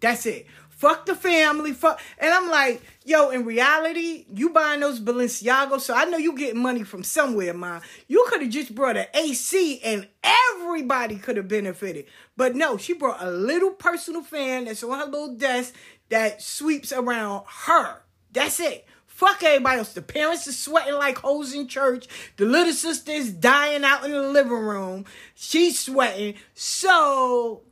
[0.00, 0.46] That's it.
[0.78, 1.72] Fuck the family.
[1.72, 2.00] Fuck.
[2.18, 6.62] And I'm like, yo, in reality, you buying those Balenciagos, so I know you getting
[6.62, 7.80] money from somewhere, man.
[8.06, 12.04] You could have just brought an AC and everybody could have benefited.
[12.36, 15.74] But no, she brought a little personal fan that's on her little desk
[16.10, 18.02] that sweeps around her.
[18.30, 18.86] That's it.
[19.08, 19.94] Fuck everybody else.
[19.94, 22.06] The parents are sweating like hoes in church.
[22.36, 25.06] The little sister is dying out in the living room.
[25.34, 26.34] She's sweating.
[26.54, 27.62] So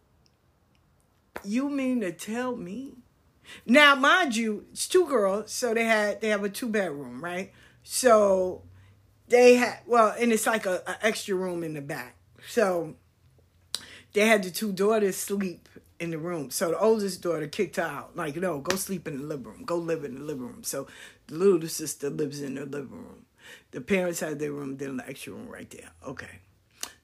[1.44, 2.92] you mean to tell me?
[3.64, 7.52] Now, mind you, it's two girls, so they had they have a two bedroom, right?
[7.82, 8.62] So
[9.28, 12.16] they had well, and it's like a, a extra room in the back.
[12.48, 12.94] So
[14.12, 15.68] they had the two daughters sleep
[15.98, 16.50] in the room.
[16.50, 18.16] So the oldest daughter kicked out.
[18.16, 19.64] Like, no, go sleep in the living room.
[19.64, 20.64] Go live in the living room.
[20.64, 20.86] So
[21.26, 23.26] the little sister lives in the living room.
[23.70, 25.90] The parents had their room, then the extra room right there.
[26.06, 26.40] Okay.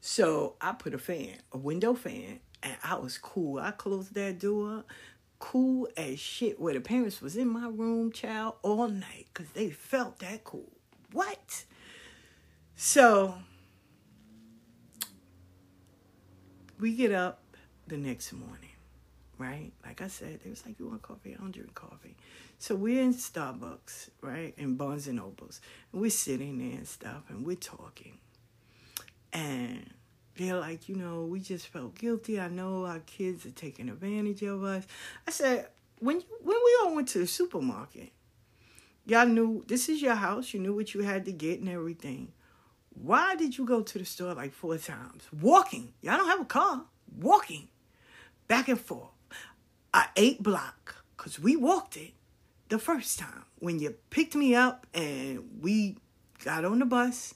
[0.01, 3.59] So I put a fan, a window fan, and I was cool.
[3.59, 4.85] I closed that door,
[5.38, 6.61] cool as shit.
[6.61, 10.70] Where the parents was in my room, child, all night, cause they felt that cool.
[11.12, 11.64] What?
[12.75, 13.35] So
[16.81, 17.42] we get up
[17.87, 18.70] the next morning,
[19.38, 19.72] right?
[19.85, 21.35] Like I said, they was like, "You want coffee?
[21.35, 22.16] I don't drink coffee."
[22.59, 25.61] So we're in Starbucks, right, in Barnes and Nobles,
[25.92, 28.18] and we're sitting there and stuff, and we're talking,
[29.33, 29.90] and
[30.37, 32.40] they're like, you know, we just felt guilty.
[32.40, 34.87] I know our kids are taking advantage of us.
[35.27, 35.68] I said,
[35.99, 38.12] when you, when we all went to the supermarket,
[39.05, 40.55] y'all knew this is your house.
[40.55, 42.33] You knew what you had to get and everything.
[42.95, 45.25] Why did you go to the store like four times?
[45.40, 45.92] Walking.
[46.01, 46.85] Y'all don't have a car.
[47.18, 47.68] Walking.
[48.49, 49.11] Back and forth.
[49.95, 51.05] A eight block.
[51.16, 52.12] Because we walked it
[52.68, 53.45] the first time.
[53.59, 55.97] When you picked me up and we
[56.45, 57.35] got on the bus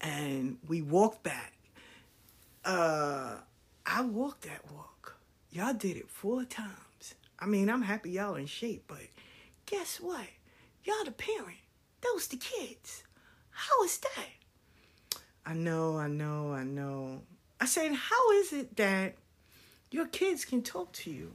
[0.00, 1.52] and we walked back
[2.64, 3.36] uh,
[3.86, 5.16] I walked that walk.
[5.50, 7.14] Y'all did it four times.
[7.38, 8.98] I mean, I'm happy y'all in shape, but
[9.66, 10.26] guess what?
[10.84, 11.58] Y'all the parent.
[12.02, 13.02] Those the kids.
[13.50, 15.20] How is that?
[15.44, 17.22] I know, I know, I know.
[17.60, 19.16] I said, how is it that
[19.90, 21.32] your kids can talk to you?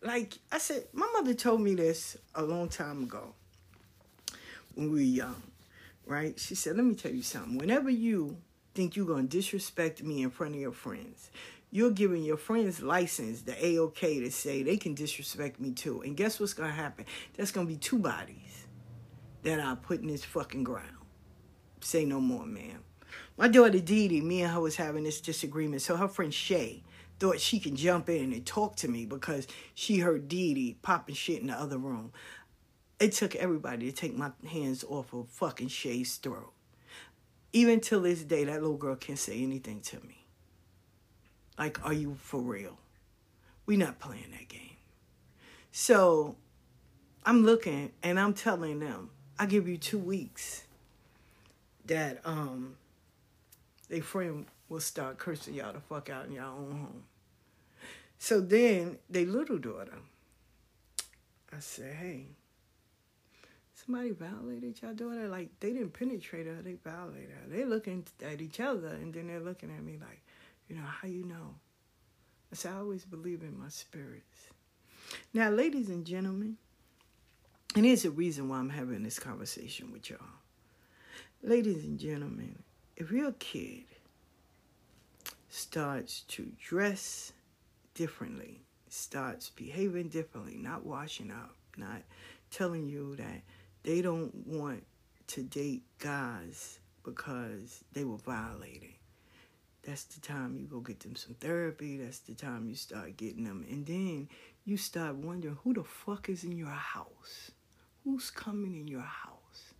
[0.00, 3.34] Like I said, my mother told me this a long time ago
[4.74, 5.42] when we were young,
[6.06, 6.38] right?
[6.38, 7.58] She said, let me tell you something.
[7.58, 8.38] Whenever you
[8.78, 11.32] think you're going to disrespect me in front of your friends.
[11.72, 16.02] You're giving your friends license, the A-OK, to say they can disrespect me too.
[16.02, 17.04] And guess what's going to happen?
[17.34, 18.66] There's going to be two bodies
[19.42, 20.94] that I put in this fucking ground.
[21.80, 22.84] Say no more, ma'am.
[23.36, 25.82] My daughter Dee Dee, me and her was having this disagreement.
[25.82, 26.84] So her friend Shay
[27.18, 31.16] thought she can jump in and talk to me because she heard Dee Dee popping
[31.16, 32.12] shit in the other room.
[33.00, 36.52] It took everybody to take my hands off of fucking Shay's throat
[37.52, 40.24] even till this day, that little girl can't say anything to me.
[41.58, 42.78] Like, are you for real?
[43.68, 44.78] we not playing that game.
[45.70, 46.36] So
[47.24, 50.64] I'm looking and I'm telling them, I give you two weeks
[51.84, 52.76] that um
[53.90, 57.02] they friend will start cursing y'all the fuck out in y'all own home.
[58.18, 59.98] So then they little daughter,
[61.54, 62.24] I said, hey,
[63.88, 65.28] somebody violated your daughter?
[65.28, 67.48] Like they didn't penetrate her, they violated her.
[67.48, 70.22] They're looking at each other and then they're looking at me like,
[70.68, 71.54] you know, how you know?
[72.52, 74.50] I said, I always believe in my spirits.
[75.32, 76.56] Now, ladies and gentlemen,
[77.74, 80.18] and here's the reason why I'm having this conversation with y'all.
[81.42, 82.58] Ladies and gentlemen,
[82.96, 83.84] if your kid
[85.48, 87.32] starts to dress
[87.94, 92.02] differently, starts behaving differently, not washing up, not
[92.50, 93.42] telling you that
[93.82, 94.84] they don't want
[95.28, 98.94] to date guys because they were violated.
[99.82, 101.96] That's the time you go get them some therapy.
[101.98, 103.64] That's the time you start getting them.
[103.70, 104.28] And then
[104.64, 107.52] you start wondering who the fuck is in your house?
[108.08, 109.74] who's coming in your house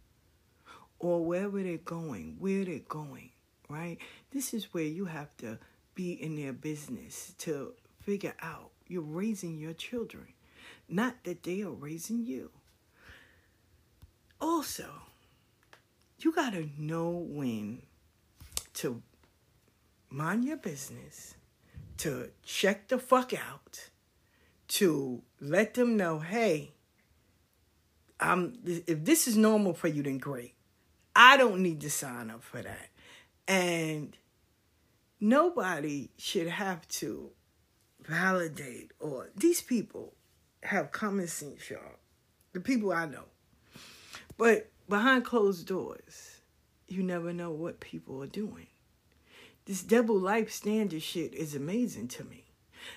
[0.99, 3.31] or wherever they're going, where they're going,
[3.71, 3.97] right?
[4.33, 5.59] This is where you have to
[5.95, 10.27] be in their business to figure out you're raising your children,
[10.91, 12.51] not that they are raising you.
[14.41, 14.89] Also,
[16.19, 17.83] you got to know when
[18.75, 19.03] to
[20.11, 21.35] mind your business,
[21.99, 23.91] to check the fuck out,
[24.69, 26.73] to let them know, hey,
[28.21, 30.55] I'm if this is normal for you, then great.
[31.15, 32.89] I don't need to sign up for that.
[33.47, 34.17] And
[35.21, 37.31] nobody should have to
[38.01, 40.15] validate or these people
[40.63, 41.81] have common sense, y'all.
[42.53, 43.25] The people I know.
[44.39, 46.41] But behind closed doors,
[46.87, 48.69] you never know what people are doing.
[49.67, 52.45] This double life standard shit is amazing to me.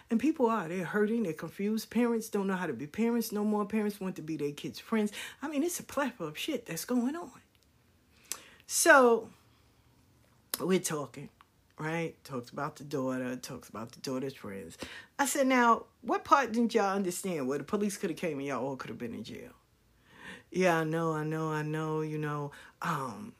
[0.10, 1.89] And people are, they're hurting, they're confused.
[1.89, 3.65] Parents don't know how to be parents no more.
[3.65, 5.12] Parents want to be their kids' friends.
[5.41, 7.32] I mean, it's a plethora of shit that's going on.
[8.67, 9.27] So,
[10.60, 11.30] we're talking,
[11.77, 12.15] right?
[12.23, 14.77] Talks about the daughter, talks about the daughter's friends.
[15.19, 17.47] I said, now, what part didn't y'all understand?
[17.47, 19.51] Where the police could have came and y'all all could have been in jail.
[20.52, 22.52] Yeah, I know, I know, I know, you know.
[22.82, 23.34] Um,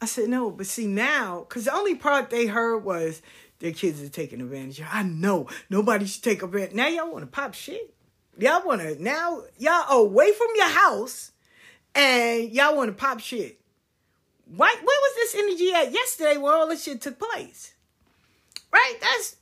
[0.00, 3.20] I said, no, but see now, because the only part they heard was
[3.58, 4.82] their kids are taking advantage.
[4.90, 6.74] I know nobody should take advantage.
[6.74, 7.94] Now y'all want to pop shit.
[8.38, 11.32] Y'all want to now y'all away from your house,
[11.94, 13.60] and y'all want to pop shit.
[14.46, 14.74] Why?
[14.74, 17.74] Where was this energy at yesterday where all this shit took place?
[18.72, 18.94] Right?
[19.00, 19.36] That's.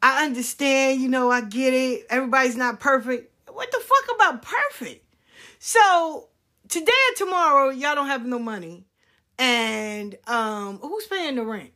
[0.00, 1.00] I understand.
[1.00, 2.06] You know, I get it.
[2.08, 3.32] Everybody's not perfect.
[3.52, 5.03] What the fuck about perfect?
[5.66, 6.28] So
[6.68, 8.84] today or tomorrow, y'all don't have no money,
[9.38, 11.70] and um, who's paying the rent?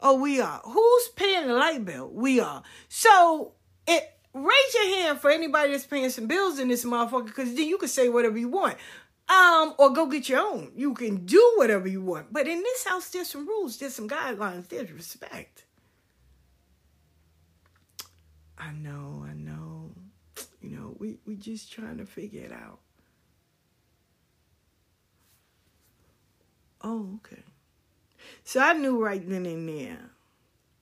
[0.00, 0.60] Oh, we are.
[0.64, 2.10] Who's paying the light bill?
[2.12, 2.64] We are.
[2.88, 3.52] So
[3.86, 4.02] it
[4.34, 7.78] raise your hand for anybody that's paying some bills in this motherfucker, because then you
[7.78, 8.76] can say whatever you want.
[9.28, 10.72] Um, or go get your own.
[10.74, 12.32] You can do whatever you want.
[12.32, 15.64] But in this house, there's some rules, there's some guidelines, there's respect.
[18.58, 19.92] I know, I know.
[20.60, 22.80] You know, we we just trying to figure it out.
[26.82, 27.42] Oh, okay.
[28.44, 30.10] So I knew right then and there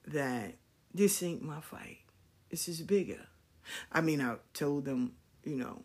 [0.07, 0.55] that
[0.93, 1.99] this ain't my fight.
[2.49, 3.27] This is bigger.
[3.91, 5.83] I mean, I told them, you know,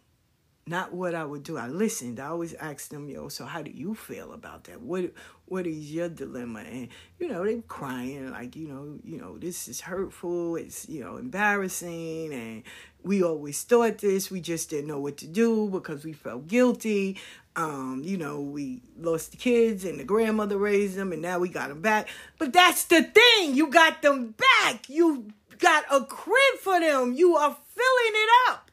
[0.68, 1.56] not what I would do.
[1.56, 2.18] I listened.
[2.18, 4.80] I always asked them, yo, so how do you feel about that?
[4.80, 5.12] What
[5.44, 6.60] what is your dilemma?
[6.60, 6.88] And
[7.20, 11.18] you know, they crying like, you know, you know, this is hurtful, it's, you know,
[11.18, 12.62] embarrassing and
[13.04, 17.16] we always thought this, we just didn't know what to do because we felt guilty.
[17.56, 21.48] Um, you know, we lost the kids and the grandmother raised them and now we
[21.48, 22.08] got them back.
[22.38, 24.90] But that's the thing, you got them back.
[24.90, 27.14] You got a crib for them.
[27.14, 28.70] You are filling it up.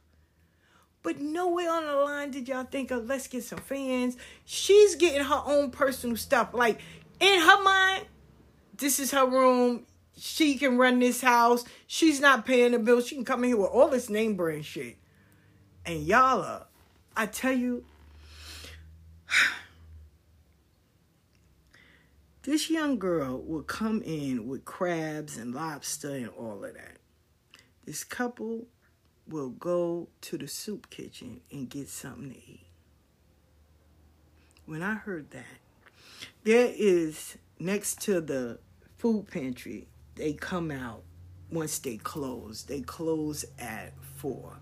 [1.02, 4.18] But nowhere on the line did y'all think of let's get some fans.
[4.46, 6.54] She's getting her own personal stuff.
[6.54, 6.82] Like
[7.20, 8.06] in her mind,
[8.78, 9.86] this is her room.
[10.18, 11.66] She can run this house.
[11.88, 13.02] She's not paying the bill.
[13.02, 14.98] She can come in here with all this name brand shit.
[15.86, 16.68] And y'all are,
[17.18, 17.84] I tell you,
[22.44, 26.98] this young girl will come in with crabs and lobster and all of that.
[27.86, 28.68] This couple
[29.28, 32.68] will go to the soup kitchen and get something to eat.
[34.66, 35.60] When I heard that,
[36.44, 38.60] there is next to the
[38.98, 41.04] food pantry, they come out
[41.52, 42.64] once they close.
[42.64, 44.60] They close at four.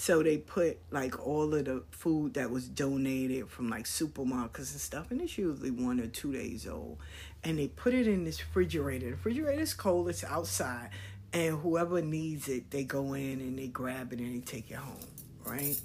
[0.00, 4.80] So they put like all of the food that was donated from like supermarkets and
[4.80, 6.98] stuff, and it's usually one or two days old.
[7.42, 9.06] And they put it in this refrigerator.
[9.06, 10.90] The refrigerator is cold, it's outside
[11.32, 14.76] and whoever needs it, they go in and they grab it and they take it
[14.76, 14.96] home,
[15.44, 15.78] right?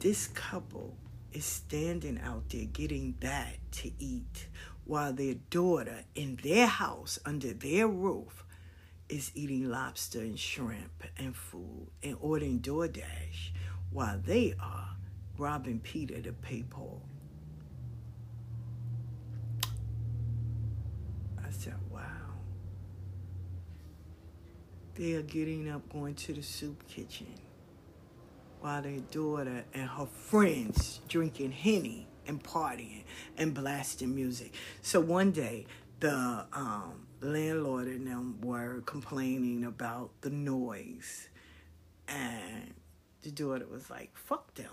[0.00, 0.96] This couple
[1.32, 4.48] is standing out there getting that to eat
[4.86, 8.43] while their daughter in their house under their roof
[9.08, 13.50] is eating lobster and shrimp and food and ordering DoorDash
[13.90, 14.96] while they are
[15.36, 17.02] robbing Peter to pay Paul.
[21.38, 22.00] I said, wow.
[24.94, 27.34] They are getting up, going to the soup kitchen
[28.60, 33.04] while their daughter and her friends drinking Henny and partying
[33.36, 34.54] and blasting music.
[34.80, 35.66] So one day,
[36.00, 41.28] the um, landlord and them were complaining about the noise.
[42.08, 42.74] And
[43.22, 44.70] the daughter was like, fuck them.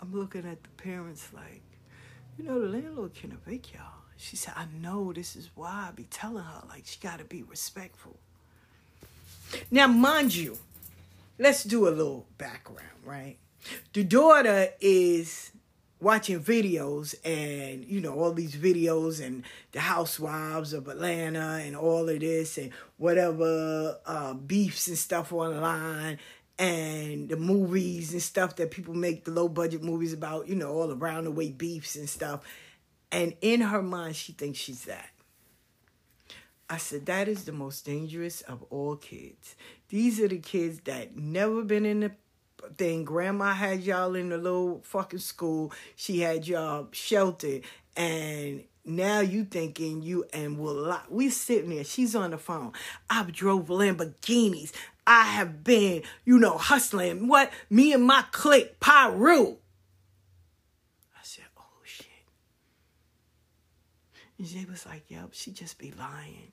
[0.00, 1.62] I'm looking at the parents like,
[2.36, 4.02] you know, the landlord can evict y'all.
[4.16, 7.24] She said, I know this is why I be telling her, like, she got to
[7.24, 8.16] be respectful.
[9.70, 10.58] Now, mind you,
[11.38, 13.36] let's do a little background, right?
[13.92, 15.51] The daughter is
[16.02, 22.08] watching videos and you know all these videos and the housewives of atlanta and all
[22.08, 26.18] of this and whatever uh, beefs and stuff online
[26.58, 30.72] and the movies and stuff that people make the low budget movies about you know
[30.72, 32.40] all around the way beefs and stuff
[33.12, 35.08] and in her mind she thinks she's that
[36.70, 39.56] I said, that is the most dangerous of all kids.
[39.90, 42.12] These are the kids that never been in the
[42.76, 43.04] thing.
[43.04, 45.72] Grandma had y'all in the little fucking school.
[45.96, 47.62] She had y'all sheltered.
[47.96, 51.84] And now you thinking you and will we sitting there.
[51.84, 52.72] She's on the phone.
[53.08, 54.72] I've drove Lamborghinis.
[55.06, 57.28] I have been, you know, hustling.
[57.28, 57.50] What?
[57.68, 59.56] Me and my clique, Piru.
[61.14, 62.06] I said, oh shit.
[64.38, 66.52] And Jay was like, yep, she just be lying.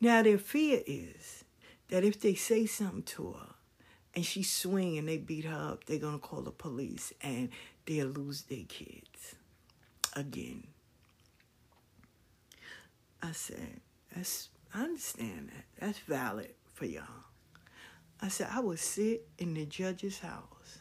[0.00, 1.44] Now their fear is
[1.88, 3.55] that if they say something to her,
[4.16, 7.50] and she swing and they beat her up, they're gonna call the police and
[7.84, 9.36] they'll lose their kids
[10.14, 10.66] again.
[13.22, 13.80] I said,
[14.14, 15.64] that's I understand that.
[15.78, 17.04] That's valid for y'all.
[18.20, 20.78] I said, I would sit in the judge's house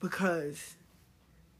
[0.00, 0.76] because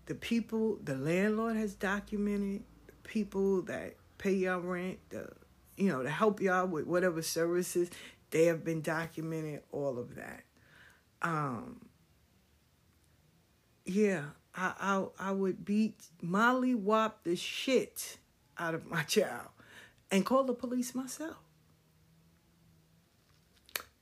[0.06, 5.28] the people, the landlord has documented, the people that pay y'all rent, the
[5.76, 7.90] you know, to help y'all with whatever services,
[8.30, 10.44] they have been documented, all of that
[11.24, 11.80] um
[13.84, 14.22] yeah
[14.54, 14.72] I,
[15.18, 18.18] I I would beat Molly whop the shit
[18.56, 19.48] out of my child
[20.10, 21.36] and call the police myself.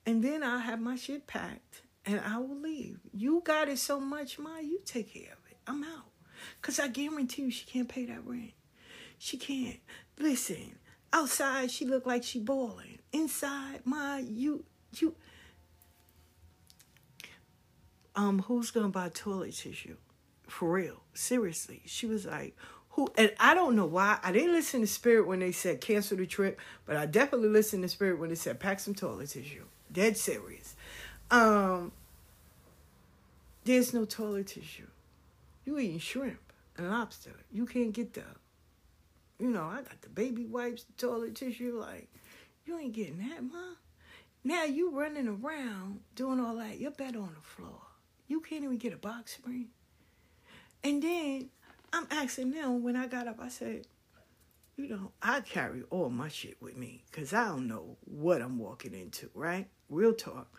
[0.04, 2.98] And then I'll have my shit packed and I will leave.
[3.14, 5.56] You got it so much, Ma, you take care of it.
[5.66, 6.10] I'm out.
[6.60, 8.52] Cause I guarantee you she can't pay that rent.
[9.16, 9.78] She can't.
[10.18, 10.76] Listen,
[11.12, 12.98] outside she look like she boiling.
[13.12, 14.64] Inside, Ma, you
[14.98, 15.14] you
[18.14, 19.96] um, who's gonna buy toilet tissue?
[20.46, 21.82] For real, seriously.
[21.86, 22.56] She was like,
[22.90, 23.08] who?
[23.16, 24.18] And I don't know why.
[24.22, 27.82] I didn't listen to Spirit when they said cancel the trip, but I definitely listened
[27.82, 29.64] to Spirit when they said pack some toilet tissue.
[29.90, 30.76] Dead serious.
[31.30, 31.92] Um,
[33.64, 34.88] there's no toilet tissue.
[35.64, 37.32] You eating shrimp and lobster.
[37.50, 38.24] You can't get the,
[39.38, 41.78] you know, I got the baby wipes, the toilet tissue.
[41.78, 42.08] Like,
[42.66, 43.74] you ain't getting that, ma.
[44.44, 46.78] Now you running around doing all that.
[46.78, 47.80] You're better on the floor.
[48.32, 49.66] You can't even get a box spring.
[50.82, 51.50] And then
[51.92, 53.86] I'm asking them when I got up, I said,
[54.74, 58.58] you know, I carry all my shit with me because I don't know what I'm
[58.58, 59.68] walking into, right?
[59.90, 60.50] Real talk.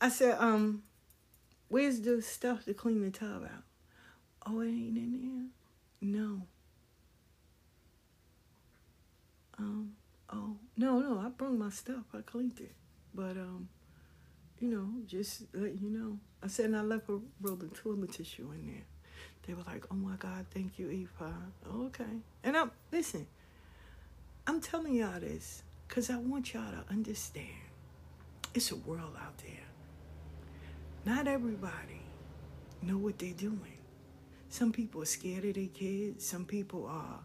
[0.00, 0.84] I said, um,
[1.66, 3.64] where's the stuff to clean the tub out?
[4.46, 5.50] Oh, it ain't in
[6.00, 6.08] there?
[6.08, 6.42] No.
[9.58, 9.96] Um,
[10.32, 12.04] oh, no, no, I brought my stuff.
[12.16, 12.76] I cleaned it.
[13.12, 13.68] But, um,
[14.60, 16.18] you know, just let you know.
[16.42, 18.84] I said, and I left a roll of toilet tissue in there.
[19.46, 21.34] They were like, oh my God, thank you, Eva.
[21.86, 22.04] Okay.
[22.42, 23.26] And I'm, listen,
[24.46, 27.48] I'm telling y'all this because I want y'all to understand
[28.54, 29.66] it's a world out there.
[31.04, 32.02] Not everybody
[32.82, 33.78] know what they're doing.
[34.48, 36.24] Some people are scared of their kids.
[36.24, 37.20] Some people are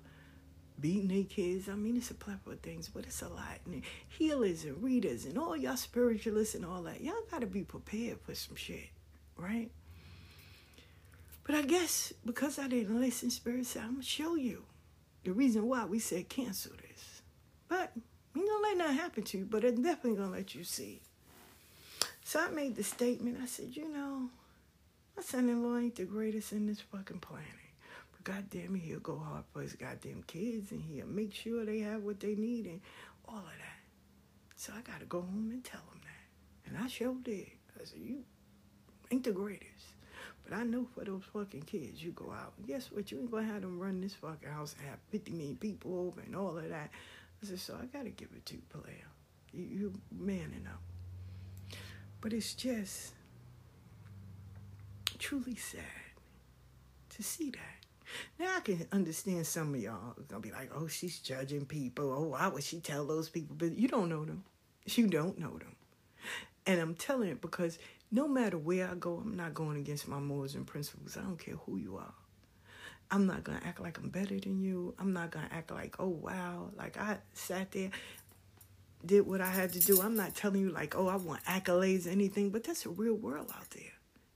[0.82, 1.70] beating their kids.
[1.70, 3.60] I mean, it's a plethora of things, but it's a lot.
[3.66, 7.64] And healers and readers and all y'all spiritualists and all that, y'all got to be
[7.64, 8.90] prepared for some shit,
[9.38, 9.70] right?
[11.46, 14.64] But I guess because I didn't listen, Spirit said, I'm going to show you
[15.24, 17.22] the reason why we said cancel this.
[17.68, 17.92] But
[18.36, 21.02] we to let that happen to you, but I'm definitely going to let you see.
[22.24, 23.38] So I made the statement.
[23.42, 24.30] I said, you know,
[25.18, 27.48] my son-in-law ain't the greatest in this fucking planet.
[28.30, 31.80] God damn it, he'll go hard for his goddamn kids and he'll make sure they
[31.80, 32.80] have what they need and
[33.28, 33.80] all of that.
[34.56, 36.70] So I gotta go home and tell him that.
[36.70, 37.48] And I sure did.
[37.82, 38.24] I said, you
[39.10, 39.96] ain't the greatest.
[40.48, 42.54] But I know for those fucking kids, you go out.
[42.68, 43.12] Guess what?
[43.12, 46.22] You ain't gonna have them run this fucking house and have 50 million people over
[46.22, 46.92] and all of that.
[47.42, 49.08] I said, so I gotta give it to you, player.
[49.54, 51.80] You, you manning up.
[52.22, 53.14] But it's just
[55.18, 55.82] truly sad
[57.10, 57.79] to see that.
[58.40, 62.12] Now I can understand some of y'all gonna be like, oh, she's judging people.
[62.12, 63.56] Oh, why would she tell those people?
[63.58, 64.44] But you don't know them.
[64.86, 65.76] You don't know them.
[66.66, 67.80] And I'm telling it because
[68.12, 71.18] no matter where I go, I'm not going against my morals and principles.
[71.18, 72.14] I don't care who you are.
[73.12, 74.94] I'm not gonna act like I'm better than you.
[75.00, 77.90] I'm not gonna act like, oh wow, like I sat there,
[79.06, 80.02] did what I had to do.
[80.02, 83.52] I'm not telling you like, oh, I want accolades anything, but that's a real world
[83.56, 83.94] out there.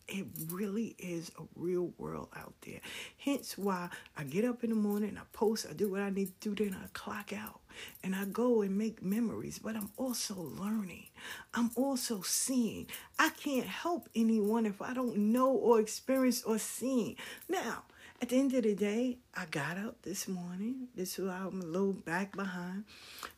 [0.07, 2.79] It really is a real world out there.
[3.17, 6.39] Hence why I get up in the morning, I post, I do what I need
[6.41, 7.61] to do, then I clock out
[8.03, 11.07] and I go and make memories, but I'm also learning.
[11.53, 12.87] I'm also seeing.
[13.17, 17.17] I can't help anyone if I don't know or experience or see.
[17.49, 17.83] Now,
[18.23, 20.87] at the end of the day, I got up this morning.
[20.95, 22.85] This is I'm a little back behind.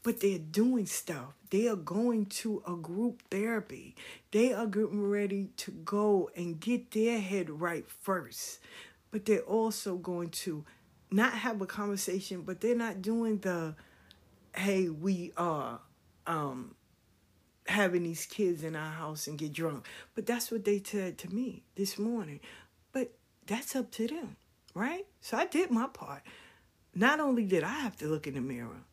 [0.03, 1.33] But they're doing stuff.
[1.49, 3.95] They are going to a group therapy.
[4.29, 8.59] They are getting ready to go and get their head right first.
[9.09, 10.63] But they're also going to
[11.09, 13.73] not have a conversation, but they're not doing the,
[14.55, 15.79] hey, we are
[16.27, 16.75] um,
[17.65, 19.87] having these kids in our house and get drunk.
[20.13, 22.39] But that's what they said to me this morning.
[22.91, 23.15] But
[23.47, 24.35] that's up to them
[24.75, 25.07] right?
[25.21, 26.21] So I did my part.
[26.93, 28.83] Not only did I have to look in the mirror,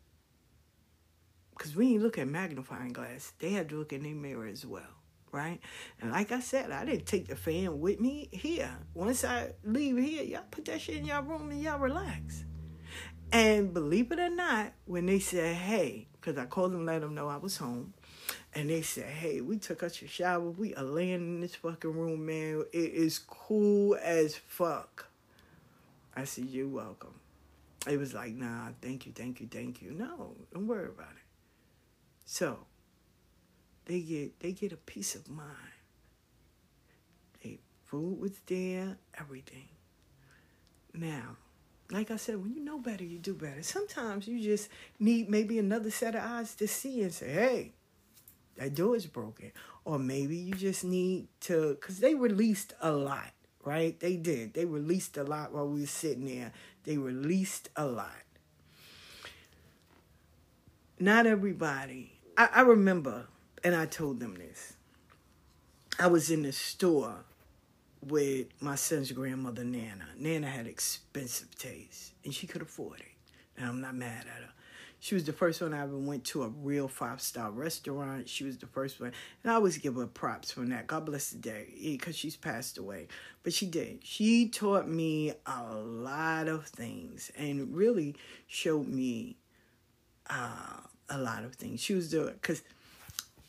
[1.50, 4.64] because we ain't look at magnifying glass, they had to look in the mirror as
[4.64, 4.82] well,
[5.30, 5.60] right?
[6.00, 8.70] And like I said, I didn't take the fan with me here.
[8.94, 12.44] Once I leave here, y'all put that shit in y'all room and y'all relax.
[13.30, 17.14] And believe it or not, when they said, hey, because I called and let them
[17.14, 17.94] know I was home,
[18.54, 20.50] and they said, hey, we took us a shower.
[20.50, 22.64] We are laying in this fucking room, man.
[22.72, 25.08] It is cool as fuck.
[26.14, 27.14] I said, You're welcome.
[27.88, 29.92] It was like, Nah, thank you, thank you, thank you.
[29.92, 31.26] No, don't worry about it.
[32.24, 32.66] So
[33.86, 35.48] they get they get a peace of mind.
[37.42, 39.68] They food was there, everything.
[40.94, 41.36] Now,
[41.90, 43.62] like I said, when you know better, you do better.
[43.62, 47.72] Sometimes you just need maybe another set of eyes to see and say, hey,
[48.56, 49.52] that door is broken.
[49.84, 53.32] Or maybe you just need to, because they released a lot
[53.64, 53.98] right?
[53.98, 54.54] They did.
[54.54, 56.52] They released a lot while we were sitting there.
[56.84, 58.10] They released a lot.
[60.98, 62.12] Not everybody.
[62.36, 63.26] I, I remember,
[63.64, 64.74] and I told them this.
[65.98, 67.24] I was in the store
[68.06, 70.06] with my son's grandmother, Nana.
[70.18, 73.06] Nana had expensive taste, and she could afford it.
[73.56, 74.52] And I'm not mad at her.
[75.02, 78.28] She was the first one I ever went to a real five star restaurant.
[78.28, 79.10] She was the first one.
[79.42, 80.86] And I always give her props for that.
[80.86, 83.08] God bless the day, because she's passed away.
[83.42, 83.98] But she did.
[84.04, 88.14] She taught me a lot of things and really
[88.46, 89.34] showed me
[90.30, 90.76] uh,
[91.10, 91.80] a lot of things.
[91.80, 92.62] She was doing, because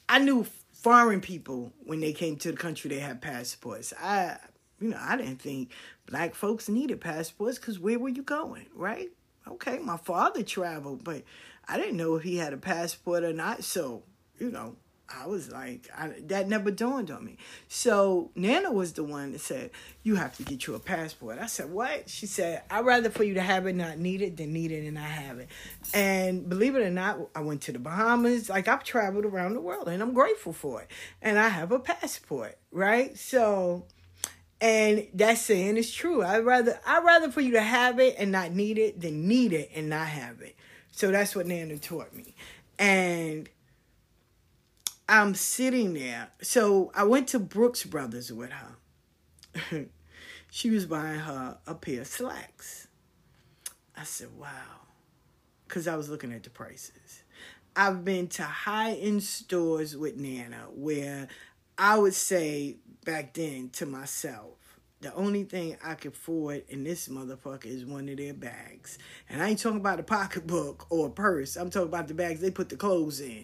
[0.10, 3.94] I knew foreign people when they came to the country, they had passports.
[4.02, 4.38] I,
[4.82, 5.70] you know, I didn't think
[6.08, 9.12] black folks needed passports because where were you going, right?
[9.48, 11.24] Okay, my father traveled, but
[11.68, 13.64] I didn't know if he had a passport or not.
[13.64, 14.04] So,
[14.40, 14.76] you know,
[15.10, 17.38] I was like, I, that never dawned on me.
[17.68, 19.72] So Nana was the one that said,
[20.02, 21.40] you have to get you a passport.
[21.40, 22.10] I said, what?
[22.10, 24.86] She said, I'd rather for you to have it, not need it, than need it
[24.86, 25.50] and not have it.
[25.94, 28.50] And believe it or not, I went to the Bahamas.
[28.50, 30.90] Like I've traveled around the world and I'm grateful for it.
[31.22, 33.16] And I have a passport, right?
[33.18, 33.86] So
[34.64, 36.24] and that saying is true.
[36.24, 39.52] I'd rather I'd rather for you to have it and not need it than need
[39.52, 40.56] it and not have it.
[40.90, 42.34] So that's what Nana taught me.
[42.80, 43.50] And
[45.10, 46.30] I'm sitting there.
[46.42, 49.88] So I went to Brooks Brothers with her.
[50.50, 52.88] she was buying her a pair of slacks.
[53.98, 54.48] I said, wow.
[55.68, 57.24] Because I was looking at the prices.
[57.76, 61.28] I've been to high end stores with Nana where
[61.78, 64.56] I would say back then to myself,
[65.02, 68.98] the only thing I could afford in this motherfucker is one of their bags.
[69.30, 71.58] And I ain't talking about a pocketbook or a purse.
[71.58, 73.44] I'm talking about the bags they put the clothes in.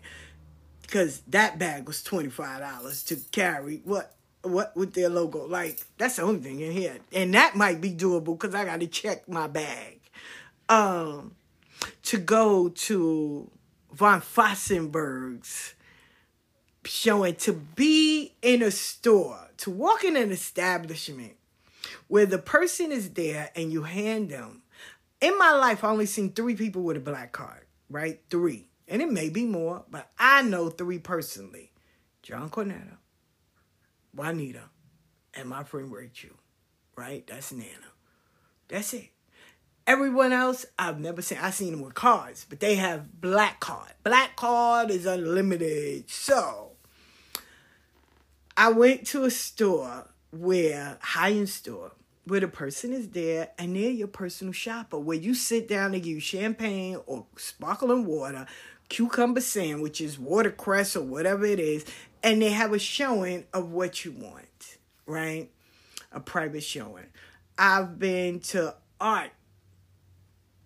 [0.81, 3.81] Because that bag was $25 to carry.
[3.83, 4.15] What?
[4.41, 5.45] What with their logo?
[5.45, 6.99] Like, that's the only thing in here.
[7.11, 9.99] And that might be doable because I got to check my bag.
[10.69, 11.35] Um,
[12.03, 13.51] to go to
[13.91, 15.75] von Furstenberg's
[16.85, 21.33] showing to be in a store, to walk in an establishment
[22.07, 24.63] where the person is there and you hand them.
[25.21, 28.21] In my life, I only seen three people with a black card, right?
[28.29, 28.69] Three.
[28.87, 31.71] And it may be more, but I know three personally.
[32.23, 32.97] John Cornetto,
[34.13, 34.63] Juanita,
[35.33, 36.35] and my friend Rachel,
[36.95, 37.25] right?
[37.27, 37.93] That's Nana.
[38.67, 39.09] That's it.
[39.87, 41.39] Everyone else, I've never seen.
[41.41, 43.91] I've seen them with cards, but they have black card.
[44.03, 46.09] Black card is unlimited.
[46.09, 46.68] So,
[48.59, 51.93] I went to a store where high end store
[52.25, 54.99] where the person is there and they're your personal shopper.
[54.99, 58.45] Where you sit down and you champagne or sparkling water
[58.89, 61.85] cucumber sandwiches watercress or whatever it is
[62.21, 65.49] and they have a showing of what you want right?
[66.11, 67.05] A private showing.
[67.57, 69.31] I've been to art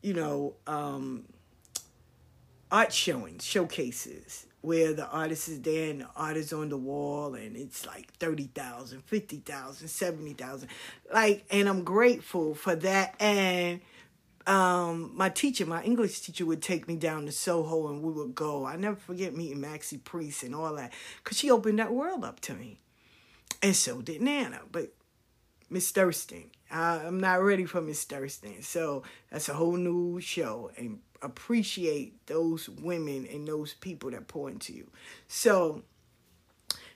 [0.02, 1.26] you know um
[2.72, 7.58] art showings showcases where the artist is there and the artist on the wall and
[7.58, 10.70] it's like 30,000, 50,000, 70,000.
[11.14, 13.14] Like, and I'm grateful for that.
[13.20, 13.82] And
[14.48, 18.36] um, my teacher, my English teacher would take me down to Soho and we would
[18.36, 18.66] go.
[18.66, 22.40] I never forget meeting Maxie Priest and all that because she opened that world up
[22.42, 22.80] to me.
[23.62, 24.62] And so did Nana.
[24.72, 24.94] But
[25.70, 28.62] Miss Thurston, I'm not ready for Miss Thurston.
[28.62, 30.72] So that's a whole new show.
[30.78, 34.88] And appreciate those women and those people that pour into you.
[35.28, 35.82] So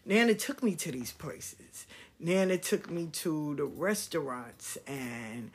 [0.05, 1.87] Nana took me to these places.
[2.19, 5.51] Nana took me to the restaurants and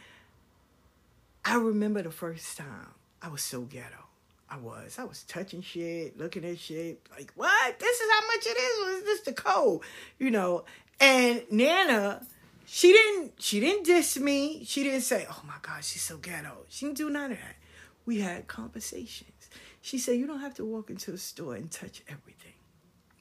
[1.45, 2.89] I remember the first time
[3.21, 4.07] I was so ghetto.
[4.49, 4.99] I was.
[4.99, 7.79] I was touching shit, looking at shit, like, what?
[7.79, 8.95] This is how much it is?
[8.95, 9.81] Was this the code?
[10.19, 10.65] You know.
[11.01, 12.25] And Nana,
[12.67, 14.65] she didn't she didn't diss me.
[14.65, 16.65] She didn't say, Oh my God, she's so ghetto.
[16.69, 17.57] She didn't do none of that
[18.05, 19.51] we had conversations.
[19.81, 22.55] She said, You don't have to walk into a store and touch everything.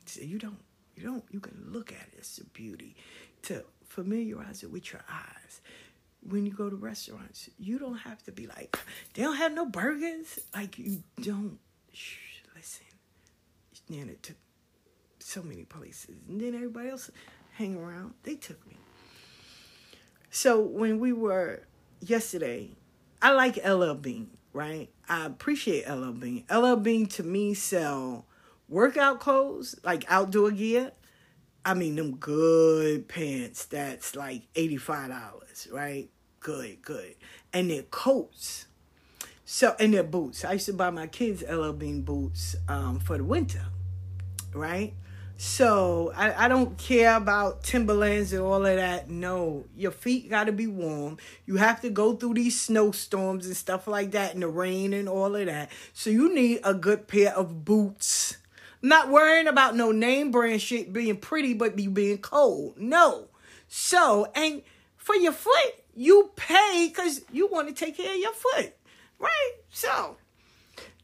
[0.05, 0.59] She said, You don't.
[0.95, 1.23] You don't.
[1.31, 2.13] You can look at it.
[2.17, 2.95] It's a beauty.
[3.43, 5.61] To familiarize it with your eyes.
[6.27, 8.77] When you go to restaurants, you don't have to be like,
[9.15, 10.39] they don't have no burgers.
[10.53, 11.57] Like, you don't.
[11.91, 12.85] Shh, listen.
[13.89, 14.37] Nana took
[15.19, 16.15] so many places.
[16.27, 17.09] And then everybody else
[17.53, 18.13] hang around.
[18.23, 18.77] They took me.
[20.29, 21.63] So when we were
[21.99, 22.71] yesterday,
[23.21, 24.89] I like LL Bean right?
[25.07, 26.45] I appreciate LL Bean.
[26.49, 28.25] LL Bean to me sell
[28.67, 30.91] workout clothes, like outdoor gear.
[31.63, 36.09] I mean them good pants that's like $85, right?
[36.39, 37.15] Good, good.
[37.53, 38.65] And their coats.
[39.45, 40.45] So and their boots.
[40.45, 43.65] I used to buy my kids LL Bean boots um, for the winter,
[44.53, 44.93] right?
[45.43, 49.09] So I, I don't care about Timberlands and all of that.
[49.09, 51.17] No, your feet got to be warm.
[51.47, 55.09] You have to go through these snowstorms and stuff like that and the rain and
[55.09, 55.71] all of that.
[55.93, 58.37] So you need a good pair of boots.
[58.83, 62.77] Not worrying about no name brand shit being pretty, but be being cold.
[62.77, 63.27] No.
[63.67, 64.61] So, and
[64.95, 68.75] for your foot, you pay because you want to take care of your foot,
[69.17, 69.53] right?
[69.71, 70.17] So,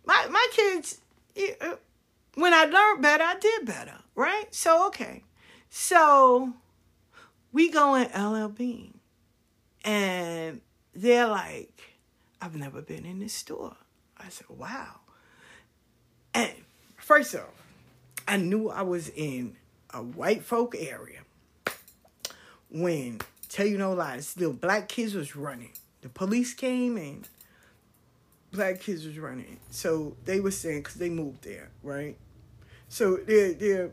[0.06, 1.02] my my kids,
[2.38, 4.54] when I learned better, I did better right?
[4.54, 5.24] So, okay.
[5.70, 6.54] So,
[7.54, 9.00] we go in LL Bean,
[9.86, 10.60] and
[10.94, 11.96] they're like,
[12.42, 13.78] I've never been in this store.
[14.18, 15.00] I said, wow.
[16.34, 16.52] And
[16.98, 17.44] first off,
[18.28, 19.56] I knew I was in
[19.94, 21.20] a white folk area
[22.70, 25.72] when, tell you no lies, still black kids was running.
[26.02, 27.28] The police came and
[28.52, 29.60] black kids was running.
[29.70, 32.18] So they were saying, because they moved there, right?
[32.90, 33.92] So they're, they're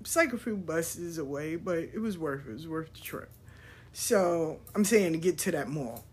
[0.00, 2.50] it's like a few buses away, but it was worth it.
[2.50, 3.30] It was worth the trip.
[3.92, 6.04] So I'm saying to get to that mall.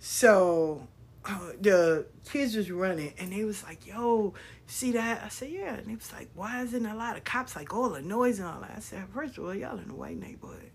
[0.00, 0.86] So
[1.24, 4.34] uh, the kids was running and they was like, yo,
[4.66, 5.22] see that?
[5.24, 5.74] I said, yeah.
[5.74, 8.48] And they was like, why isn't a lot of cops like all the noise and
[8.48, 8.74] all that?
[8.76, 10.70] I said, first of all, y'all in a white neighborhood.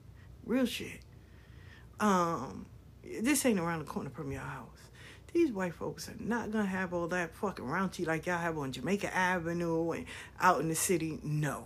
[0.45, 1.01] Real shit.
[1.99, 2.65] Um,
[3.21, 4.76] this ain't around the corner from your house.
[5.37, 8.71] These white folks are not gonna have all that fucking raunchy like y'all have on
[8.71, 10.07] Jamaica Avenue and
[10.41, 11.19] out in the city.
[11.21, 11.65] No.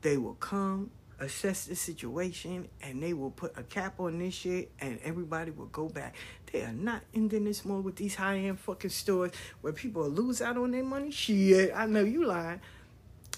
[0.00, 4.70] They will come, assess the situation, and they will put a cap on this shit,
[4.80, 6.14] and everybody will go back.
[6.50, 10.40] They are not ending this more with these high end fucking stores where people lose
[10.40, 11.10] out on their money.
[11.10, 12.62] Shit, I know you lying.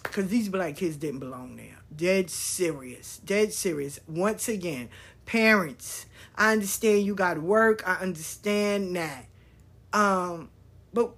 [0.00, 1.78] Because these black kids didn't belong there.
[1.94, 3.18] Dead serious.
[3.24, 3.98] Dead serious.
[4.06, 4.90] Once again,
[5.26, 7.82] parents, I understand you got work.
[7.84, 9.26] I understand that.
[9.92, 10.50] Um,
[10.92, 11.14] but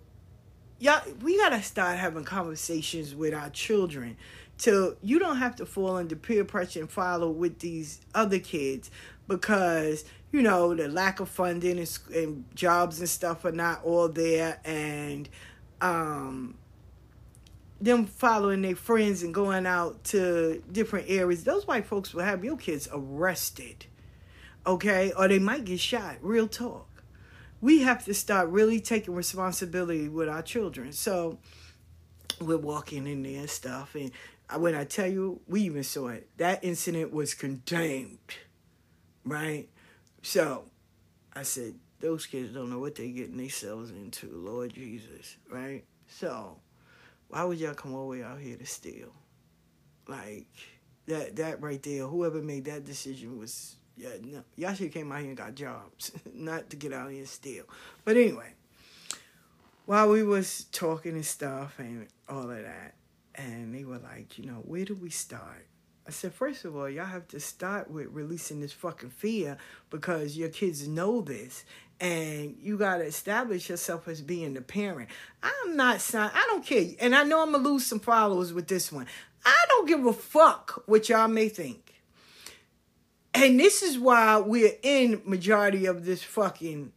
[0.79, 4.17] y'all, we got to start having conversations with our children
[4.59, 8.91] to you don't have to fall under peer pressure and follow with these other kids
[9.27, 14.09] because you know the lack of funding and, and jobs and stuff are not all
[14.09, 15.29] there and
[15.81, 16.55] um
[17.81, 22.45] them following their friends and going out to different areas those white folks will have
[22.45, 23.87] your kids arrested
[24.67, 25.13] okay?
[25.17, 26.89] Or they might get shot real talk
[27.63, 31.39] we have to start really taking responsibility with our children so
[32.41, 34.11] we're walking in there and stuff and
[34.59, 36.29] when I tell you, we even saw it.
[36.37, 38.19] That incident was condemned,
[39.25, 39.69] right?
[40.23, 40.65] So
[41.35, 45.85] I said, those kids don't know what they're getting themselves into, Lord Jesus, right?
[46.09, 46.59] So
[47.29, 49.13] why would y'all come all the way out here to steal?
[50.09, 50.49] Like
[51.07, 55.21] that that right there, whoever made that decision was yeah, no, y'all should came out
[55.21, 57.65] here and got jobs, not to get out here and steal.
[58.05, 58.55] But anyway,
[59.87, 62.95] while we was talking and stuff and all of that,
[63.35, 65.67] and they were like, you know, where do we start?
[66.07, 69.57] I said, first of all, y'all have to start with releasing this fucking fear
[69.89, 71.65] because your kids know this
[72.01, 75.09] and you got to establish yourself as being the parent.
[75.41, 76.33] I'm not sign.
[76.35, 79.07] I don't care, and I know I'm gonna lose some followers with this one.
[79.47, 81.92] I don't give a fuck what y'all may think,
[83.35, 86.93] and this is why we're in majority of this fucking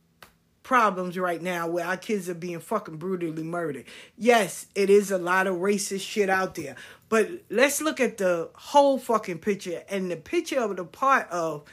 [0.64, 3.86] problems right now where our kids are being fucking brutally murdered.
[4.18, 6.76] Yes, it is a lot of racist shit out there,
[7.08, 11.64] but let's look at the whole fucking picture and the picture of the part of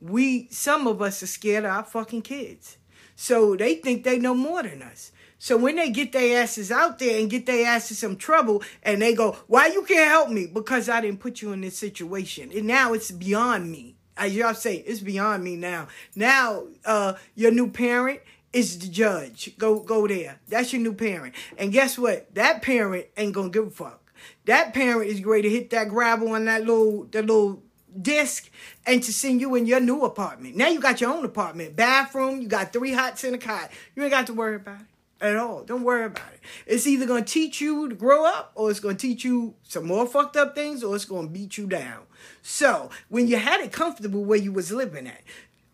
[0.00, 2.78] we some of us are scared of our fucking kids.
[3.14, 5.12] So they think they know more than us.
[5.44, 9.02] So when they get their asses out there and get their asses some trouble and
[9.02, 10.46] they go, Why you can't help me?
[10.46, 12.50] Because I didn't put you in this situation.
[12.50, 13.96] And now it's beyond me.
[14.16, 15.88] As y'all say, it's beyond me now.
[16.16, 18.20] Now uh your new parent
[18.54, 19.50] is the judge.
[19.58, 20.40] Go go there.
[20.48, 21.34] That's your new parent.
[21.58, 22.34] And guess what?
[22.34, 24.00] That parent ain't gonna give a fuck.
[24.46, 27.62] That parent is ready to hit that gravel on that little that little
[28.00, 28.48] disc
[28.86, 30.56] and to send you in your new apartment.
[30.56, 33.70] Now you got your own apartment, bathroom, you got three hots and a cot.
[33.94, 34.86] You ain't got to worry about it
[35.24, 35.64] at all.
[35.64, 36.40] Don't worry about it.
[36.66, 39.54] It's either going to teach you to grow up or it's going to teach you
[39.62, 42.02] some more fucked up things or it's going to beat you down.
[42.42, 45.22] So, when you had it comfortable where you was living at,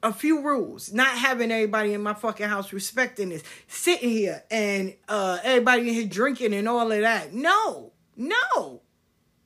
[0.03, 0.93] a few rules.
[0.93, 3.43] Not having everybody in my fucking house respecting this.
[3.69, 7.35] Sitting here and uh everybody in here drinking and all of that.
[7.35, 7.93] No.
[8.17, 8.81] No.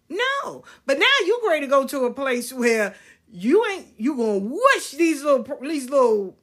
[0.09, 0.65] No.
[0.87, 2.95] But now you ready to go to a place where
[3.33, 6.37] you ain't you gonna wish these little these little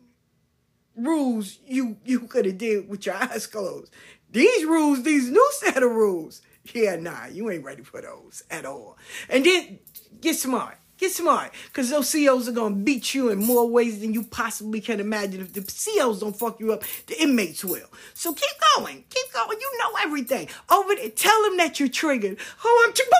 [1.03, 3.91] rules you you could have did with your eyes closed.
[4.31, 6.41] These rules, these new set of rules.
[6.73, 8.97] Yeah, nah, you ain't ready for those at all.
[9.29, 9.79] And then
[10.21, 10.77] get smart.
[10.97, 11.51] Get smart.
[11.65, 15.41] Because those COs are to beat you in more ways than you possibly can imagine.
[15.41, 17.89] If the COs don't fuck you up, the inmates will.
[18.13, 19.03] So keep going.
[19.09, 19.57] Keep going.
[19.59, 20.47] You know everything.
[20.69, 22.37] Over there, tell them that you're triggered.
[22.63, 23.11] Oh, I'm triggered.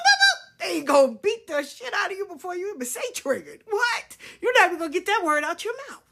[0.61, 3.63] They ain't gonna beat the shit out of you before you even say triggered.
[3.67, 4.17] What?
[4.41, 6.03] You're not even gonna get that word out your mouth.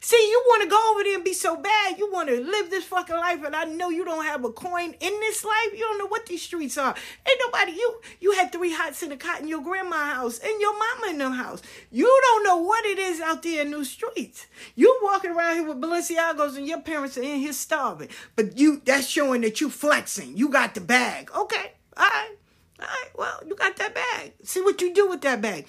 [0.00, 1.98] See, you want to go over there and be so bad.
[1.98, 4.94] You want to live this fucking life, and I know you don't have a coin
[5.00, 5.72] in this life.
[5.72, 6.94] You don't know what these streets are.
[7.28, 7.72] Ain't nobody.
[7.72, 11.10] You you had three hots in a cot in your grandma house and your mama
[11.10, 11.62] in them house.
[11.90, 14.46] You don't know what it is out there in those streets.
[14.74, 18.08] You walking around here with Balenciagos and your parents are in here starving.
[18.34, 20.36] But you that's showing that you flexing.
[20.36, 21.30] You got the bag.
[21.36, 22.36] Okay, all right,
[22.80, 23.10] all right.
[23.16, 24.34] Well, you got that bag.
[24.42, 25.66] See what you do with that bag.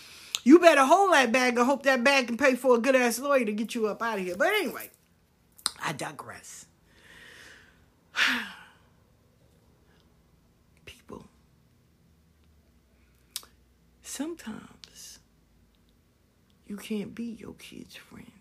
[0.48, 3.20] You better hold that bag and hope that bag can pay for a good ass
[3.20, 4.38] lawyer to get you up out of here.
[4.38, 4.90] But anyway,
[5.84, 6.66] I digress.
[10.86, 11.26] People,
[14.02, 15.20] sometimes
[16.66, 18.32] you can't be your kid's friend.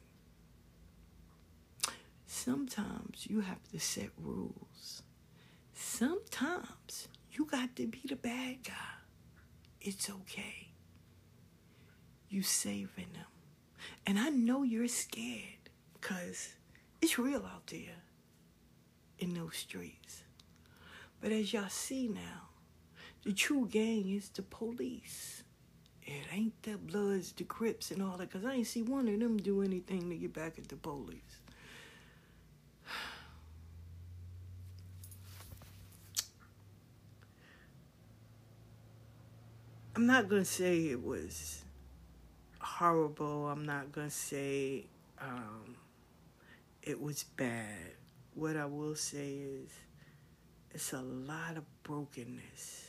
[2.28, 5.02] Sometimes you have to set rules.
[5.74, 9.00] Sometimes you got to be the bad guy.
[9.80, 10.68] It's okay
[12.29, 13.27] you saving them.
[14.07, 16.55] And I know you're scared because
[17.01, 18.03] it's real out there
[19.18, 20.22] in those streets.
[21.20, 22.49] But as y'all see now,
[23.24, 25.43] the true gang is the police.
[26.05, 29.18] It ain't the Bloods, the Crips, and all that, because I ain't see one of
[29.18, 31.41] them do anything to get back at the police.
[39.97, 41.64] I'm not going to say it was
[42.77, 43.49] horrible.
[43.49, 44.85] I'm not going to say
[45.18, 45.77] um,
[46.83, 47.95] it was bad.
[48.35, 49.70] What I will say is
[50.72, 52.85] it's a lot of brokenness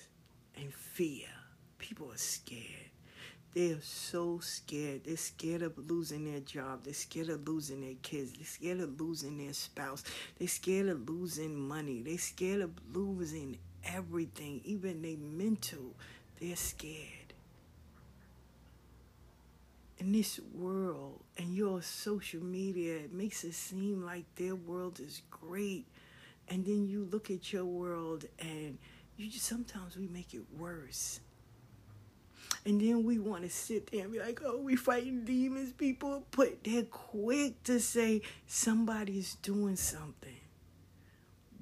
[0.57, 1.29] and fear.
[1.77, 2.91] People are scared.
[3.53, 5.05] They are so scared.
[5.05, 6.83] They're scared of losing their job.
[6.83, 8.33] They're scared of losing their kids.
[8.33, 10.03] They're scared of losing their spouse.
[10.37, 12.01] They're scared of losing money.
[12.01, 15.95] They're scared of losing everything, even their mental.
[16.41, 17.26] They're scared
[19.99, 25.21] in this world and your social media, it makes it seem like their world is
[25.31, 25.85] great.
[26.49, 28.77] And then you look at your world and
[29.17, 31.19] you just sometimes we make it worse.
[32.65, 36.25] And then we want to sit there and be like, oh, we fighting demons, people.
[36.31, 40.41] But they're quick to say somebody's doing something.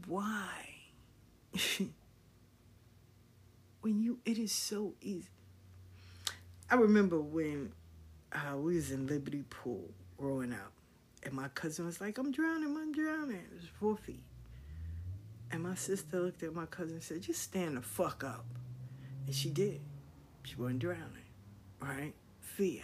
[0.07, 0.49] Why?
[3.81, 5.29] when you, it is so easy.
[6.69, 7.71] I remember when
[8.35, 10.71] uh, we was in Liberty Pool growing up.
[11.23, 13.37] And my cousin was like, I'm drowning, I'm drowning.
[13.37, 14.23] It was four feet.
[15.51, 18.45] And my sister looked at my cousin and said, just stand the fuck up.
[19.25, 19.81] And she did.
[20.43, 21.25] She wasn't drowning,
[21.79, 22.13] right?
[22.41, 22.83] Fear.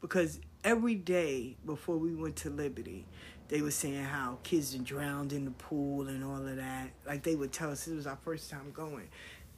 [0.00, 3.06] Because every day before we went to Liberty,
[3.48, 6.90] they were saying how kids drowned in the pool and all of that.
[7.06, 9.08] Like they would tell us, it was our first time going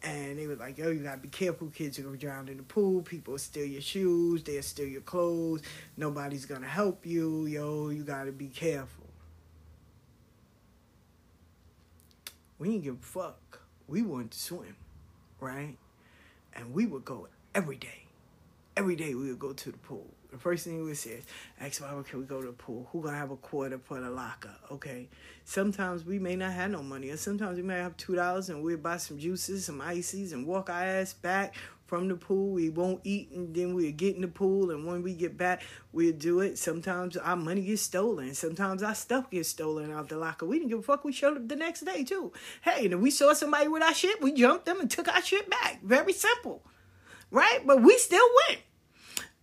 [0.05, 2.63] and they were like, "Yo, you gotta be careful, kids are gonna drown in the
[2.63, 3.03] pool.
[3.03, 5.63] People steal your shoes, they'll steal your clothes.
[5.97, 7.47] Nobody's gonna help you.
[7.47, 9.09] Yo, you gotta be careful."
[12.59, 13.61] We didn't give a fuck.
[13.89, 14.77] We wanted to swim,
[15.41, 15.77] right?
[16.55, 18.07] And we would go every day.
[18.77, 20.14] Every day we would go to the pool.
[20.35, 21.21] The first thing we would say
[21.61, 22.89] ask Mama, can we go to the pool?
[22.91, 24.51] Who gonna have a quarter for the locker?
[24.69, 25.09] Okay.
[25.45, 28.61] Sometimes we may not have no money, or sometimes we may have two dollars and
[28.61, 31.55] we'll buy some juices, some ices, and walk our ass back
[31.87, 32.51] from the pool.
[32.51, 35.63] We won't eat and then we'll get in the pool and when we get back,
[35.93, 36.59] we'll do it.
[36.59, 38.35] Sometimes our money gets stolen.
[38.35, 40.47] Sometimes our stuff gets stolen out the locker.
[40.47, 41.05] We didn't give a fuck.
[41.05, 42.33] We showed up the next day too.
[42.63, 45.49] Hey, and we saw somebody with our shit, we jumped them and took our shit
[45.49, 45.81] back.
[45.85, 46.65] Very simple.
[47.31, 47.61] Right?
[47.65, 48.63] But we still went.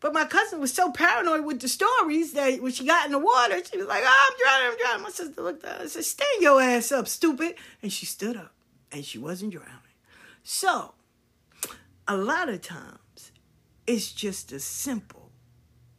[0.01, 3.19] But my cousin was so paranoid with the stories that when she got in the
[3.19, 5.03] water, she was like, oh, I'm drowning, I'm drowning.
[5.03, 7.53] My sister looked at her and said, Stand your ass up, stupid.
[7.83, 8.51] And she stood up
[8.91, 9.77] and she wasn't drowning.
[10.43, 10.95] So,
[12.07, 13.31] a lot of times,
[13.85, 15.29] it's just as simple.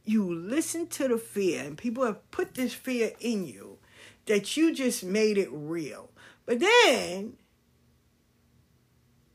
[0.05, 3.79] You listen to the fear, and people have put this fear in you
[4.27, 6.11] that you just made it real.
[6.45, 7.35] But then,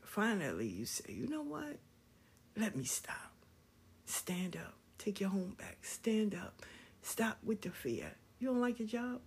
[0.02, 1.78] finally, you say, You know what?
[2.54, 3.27] Let me stop
[4.08, 4.72] Stand up.
[4.96, 5.76] Take your home back.
[5.82, 6.62] Stand up.
[7.02, 8.10] Stop with the fear.
[8.40, 9.20] You don't like your job?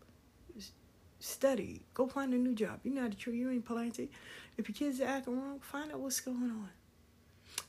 [1.20, 1.84] Study.
[1.94, 2.80] Go find a new job.
[2.84, 3.32] You're not a true.
[3.32, 4.10] You ain't planted.
[4.58, 6.70] If your kids are acting wrong, find out what's going on.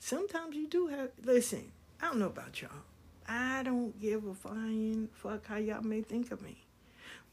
[0.01, 1.11] Sometimes you do have.
[1.23, 2.71] Listen, I don't know about y'all.
[3.29, 6.65] I don't give a flying fuck how y'all may think of me.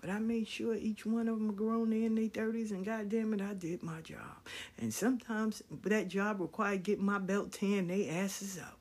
[0.02, 3.42] But I made sure each one of them grown in their 30s, and goddamn it,
[3.42, 4.46] I did my job.
[4.78, 8.79] And sometimes that job required getting my belt tan, they asses up.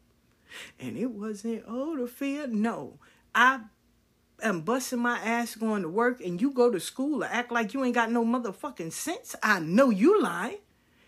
[0.79, 2.47] And it wasn't, oh, the fear.
[2.47, 2.99] No.
[3.35, 3.61] I
[4.43, 7.75] am busting my ass going to work and you go to school and act like
[7.75, 9.35] you ain't got no motherfucking sense.
[9.43, 10.59] I know you lying.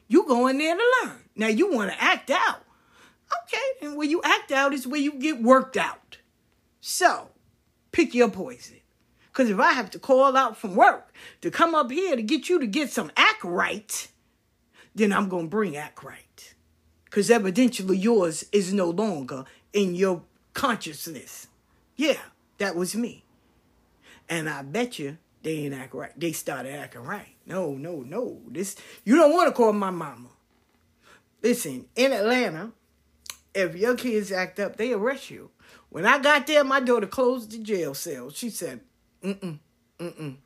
[0.08, 1.18] You going there to learn.
[1.36, 2.64] Now you want to act out.
[3.44, 6.18] Okay, and where you act out is where you get worked out.
[6.80, 7.28] So,
[7.92, 8.78] pick your poison.
[9.28, 12.48] Because if I have to call out from work to come up here to get
[12.48, 14.08] you to get some act right,
[14.96, 16.24] then I'm going to bring act right
[17.10, 20.22] because evidently yours is no longer in your
[20.54, 21.48] consciousness.
[21.96, 22.18] Yeah,
[22.58, 23.24] that was me.
[24.28, 26.12] And I bet you they ain't act right.
[26.18, 27.34] They started acting right.
[27.44, 28.40] No, no, no.
[28.48, 30.28] This you don't want to call my mama.
[31.42, 32.70] Listen, in Atlanta,
[33.54, 35.50] if your kids act up, they arrest you.
[35.88, 38.30] When I got there, my daughter closed the jail cell.
[38.30, 38.80] She said,
[39.24, 39.58] mm-mm,
[39.98, 40.36] mm-mm.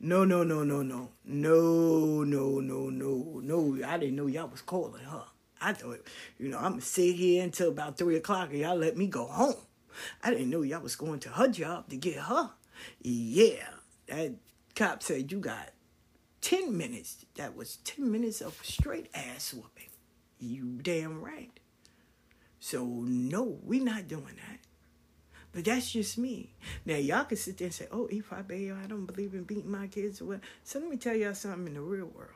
[0.00, 1.10] No, no, no, no, no.
[1.24, 3.86] No, no, no, no, no.
[3.86, 5.24] I didn't know y'all was calling her.
[5.64, 6.06] I thought,
[6.38, 9.26] you know, I'm gonna sit here until about three o'clock and y'all let me go
[9.26, 9.56] home.
[10.22, 12.50] I didn't know y'all was going to her job to get her.
[13.00, 13.68] Yeah,
[14.08, 14.34] that
[14.74, 15.70] cop said you got
[16.42, 17.24] 10 minutes.
[17.36, 19.88] That was 10 minutes of straight ass whooping.
[20.38, 21.58] You damn right.
[22.60, 24.58] So, no, we not doing that.
[25.52, 26.54] But that's just me.
[26.84, 29.44] Now, y'all can sit there and say, oh, if I bail, I don't believe in
[29.44, 30.20] beating my kids.
[30.20, 32.32] Well, so let me tell y'all something in the real world.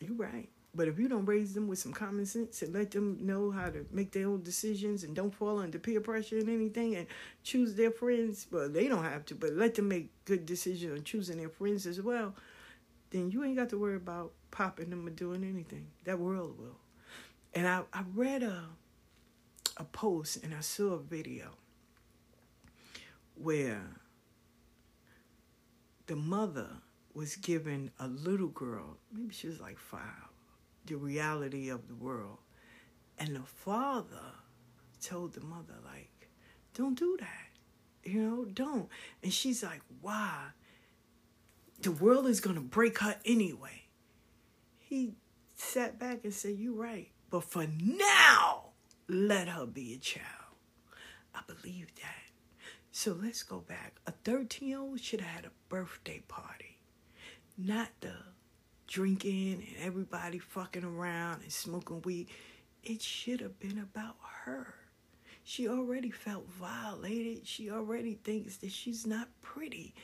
[0.00, 0.48] You're right.
[0.76, 3.70] But if you don't raise them with some common sense and let them know how
[3.70, 7.06] to make their own decisions and don't fall under peer pressure and anything and
[7.44, 11.04] choose their friends, well, they don't have to, but let them make good decisions on
[11.04, 12.34] choosing their friends as well,
[13.10, 15.86] then you ain't got to worry about popping them or doing anything.
[16.04, 16.78] That world will.
[17.54, 18.64] And I, I read a,
[19.76, 21.50] a post and I saw a video
[23.36, 23.82] where
[26.06, 26.68] the mother
[27.14, 30.00] was giving a little girl, maybe she was like five,
[30.86, 32.38] the reality of the world.
[33.18, 34.32] And the father
[35.02, 36.28] told the mother, like,
[36.74, 38.10] don't do that.
[38.10, 38.88] You know, don't.
[39.22, 40.48] And she's like, why?
[41.80, 43.84] The world is going to break her anyway.
[44.78, 45.14] He
[45.54, 47.10] sat back and said, You're right.
[47.30, 48.70] But for now,
[49.08, 50.24] let her be a child.
[51.34, 52.24] I believe that.
[52.92, 53.96] So let's go back.
[54.06, 56.78] A 13 year old should have had a birthday party,
[57.58, 58.14] not the
[58.86, 62.28] drinking and everybody fucking around and smoking weed.
[62.82, 64.74] It should have been about her.
[65.42, 67.46] She already felt violated.
[67.46, 69.94] She already thinks that she's not pretty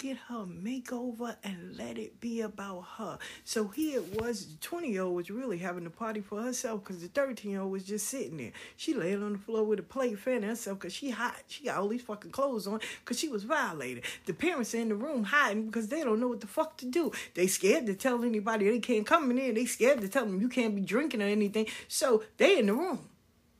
[0.00, 3.18] get her makeover and let it be about her.
[3.44, 6.82] So here it was, the 20 year old was really having a party for herself
[6.82, 8.52] because the 13 year old was just sitting there.
[8.76, 11.42] She laying on the floor with a plate fanning herself because she hot.
[11.48, 14.04] She got all these fucking clothes on because she was violated.
[14.24, 16.86] The parents are in the room hiding because they don't know what the fuck to
[16.86, 17.12] do.
[17.34, 19.52] They scared to tell anybody they can't come in there.
[19.52, 21.66] They scared to tell them you can't be drinking or anything.
[21.88, 23.10] So they in the room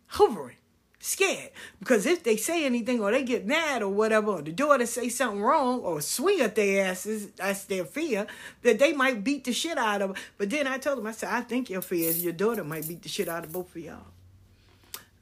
[0.07, 0.57] hovering
[1.03, 4.87] scared because if they say anything or they get mad or whatever, or the daughter
[4.87, 8.27] say something wrong or swing at their asses, that's their fear
[8.63, 10.23] that they might beat the shit out of them.
[10.39, 12.87] But then I told them, I said, I think your fear is your daughter might
[12.87, 14.07] beat the shit out of both of y'all.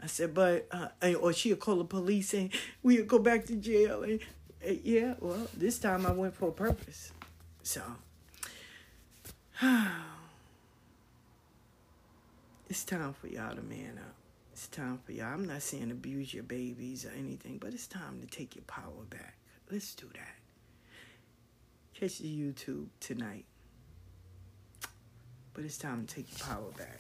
[0.03, 0.89] I said, but uh,
[1.21, 2.51] or she'll call the police and
[2.83, 4.03] we'll go back to jail.
[4.03, 4.21] And,
[4.65, 7.13] and yeah, well, this time I went for a purpose.
[7.63, 7.83] So
[12.69, 14.18] it's time for y'all to man up.
[14.59, 15.33] It's time for y'all.
[15.33, 19.05] I'm not saying abuse your babies or anything, but it's time to take your power
[19.09, 19.37] back.
[19.71, 20.35] Let's do that.
[21.95, 23.45] Catch the YouTube tonight.
[25.55, 26.99] But it's time to take your power back.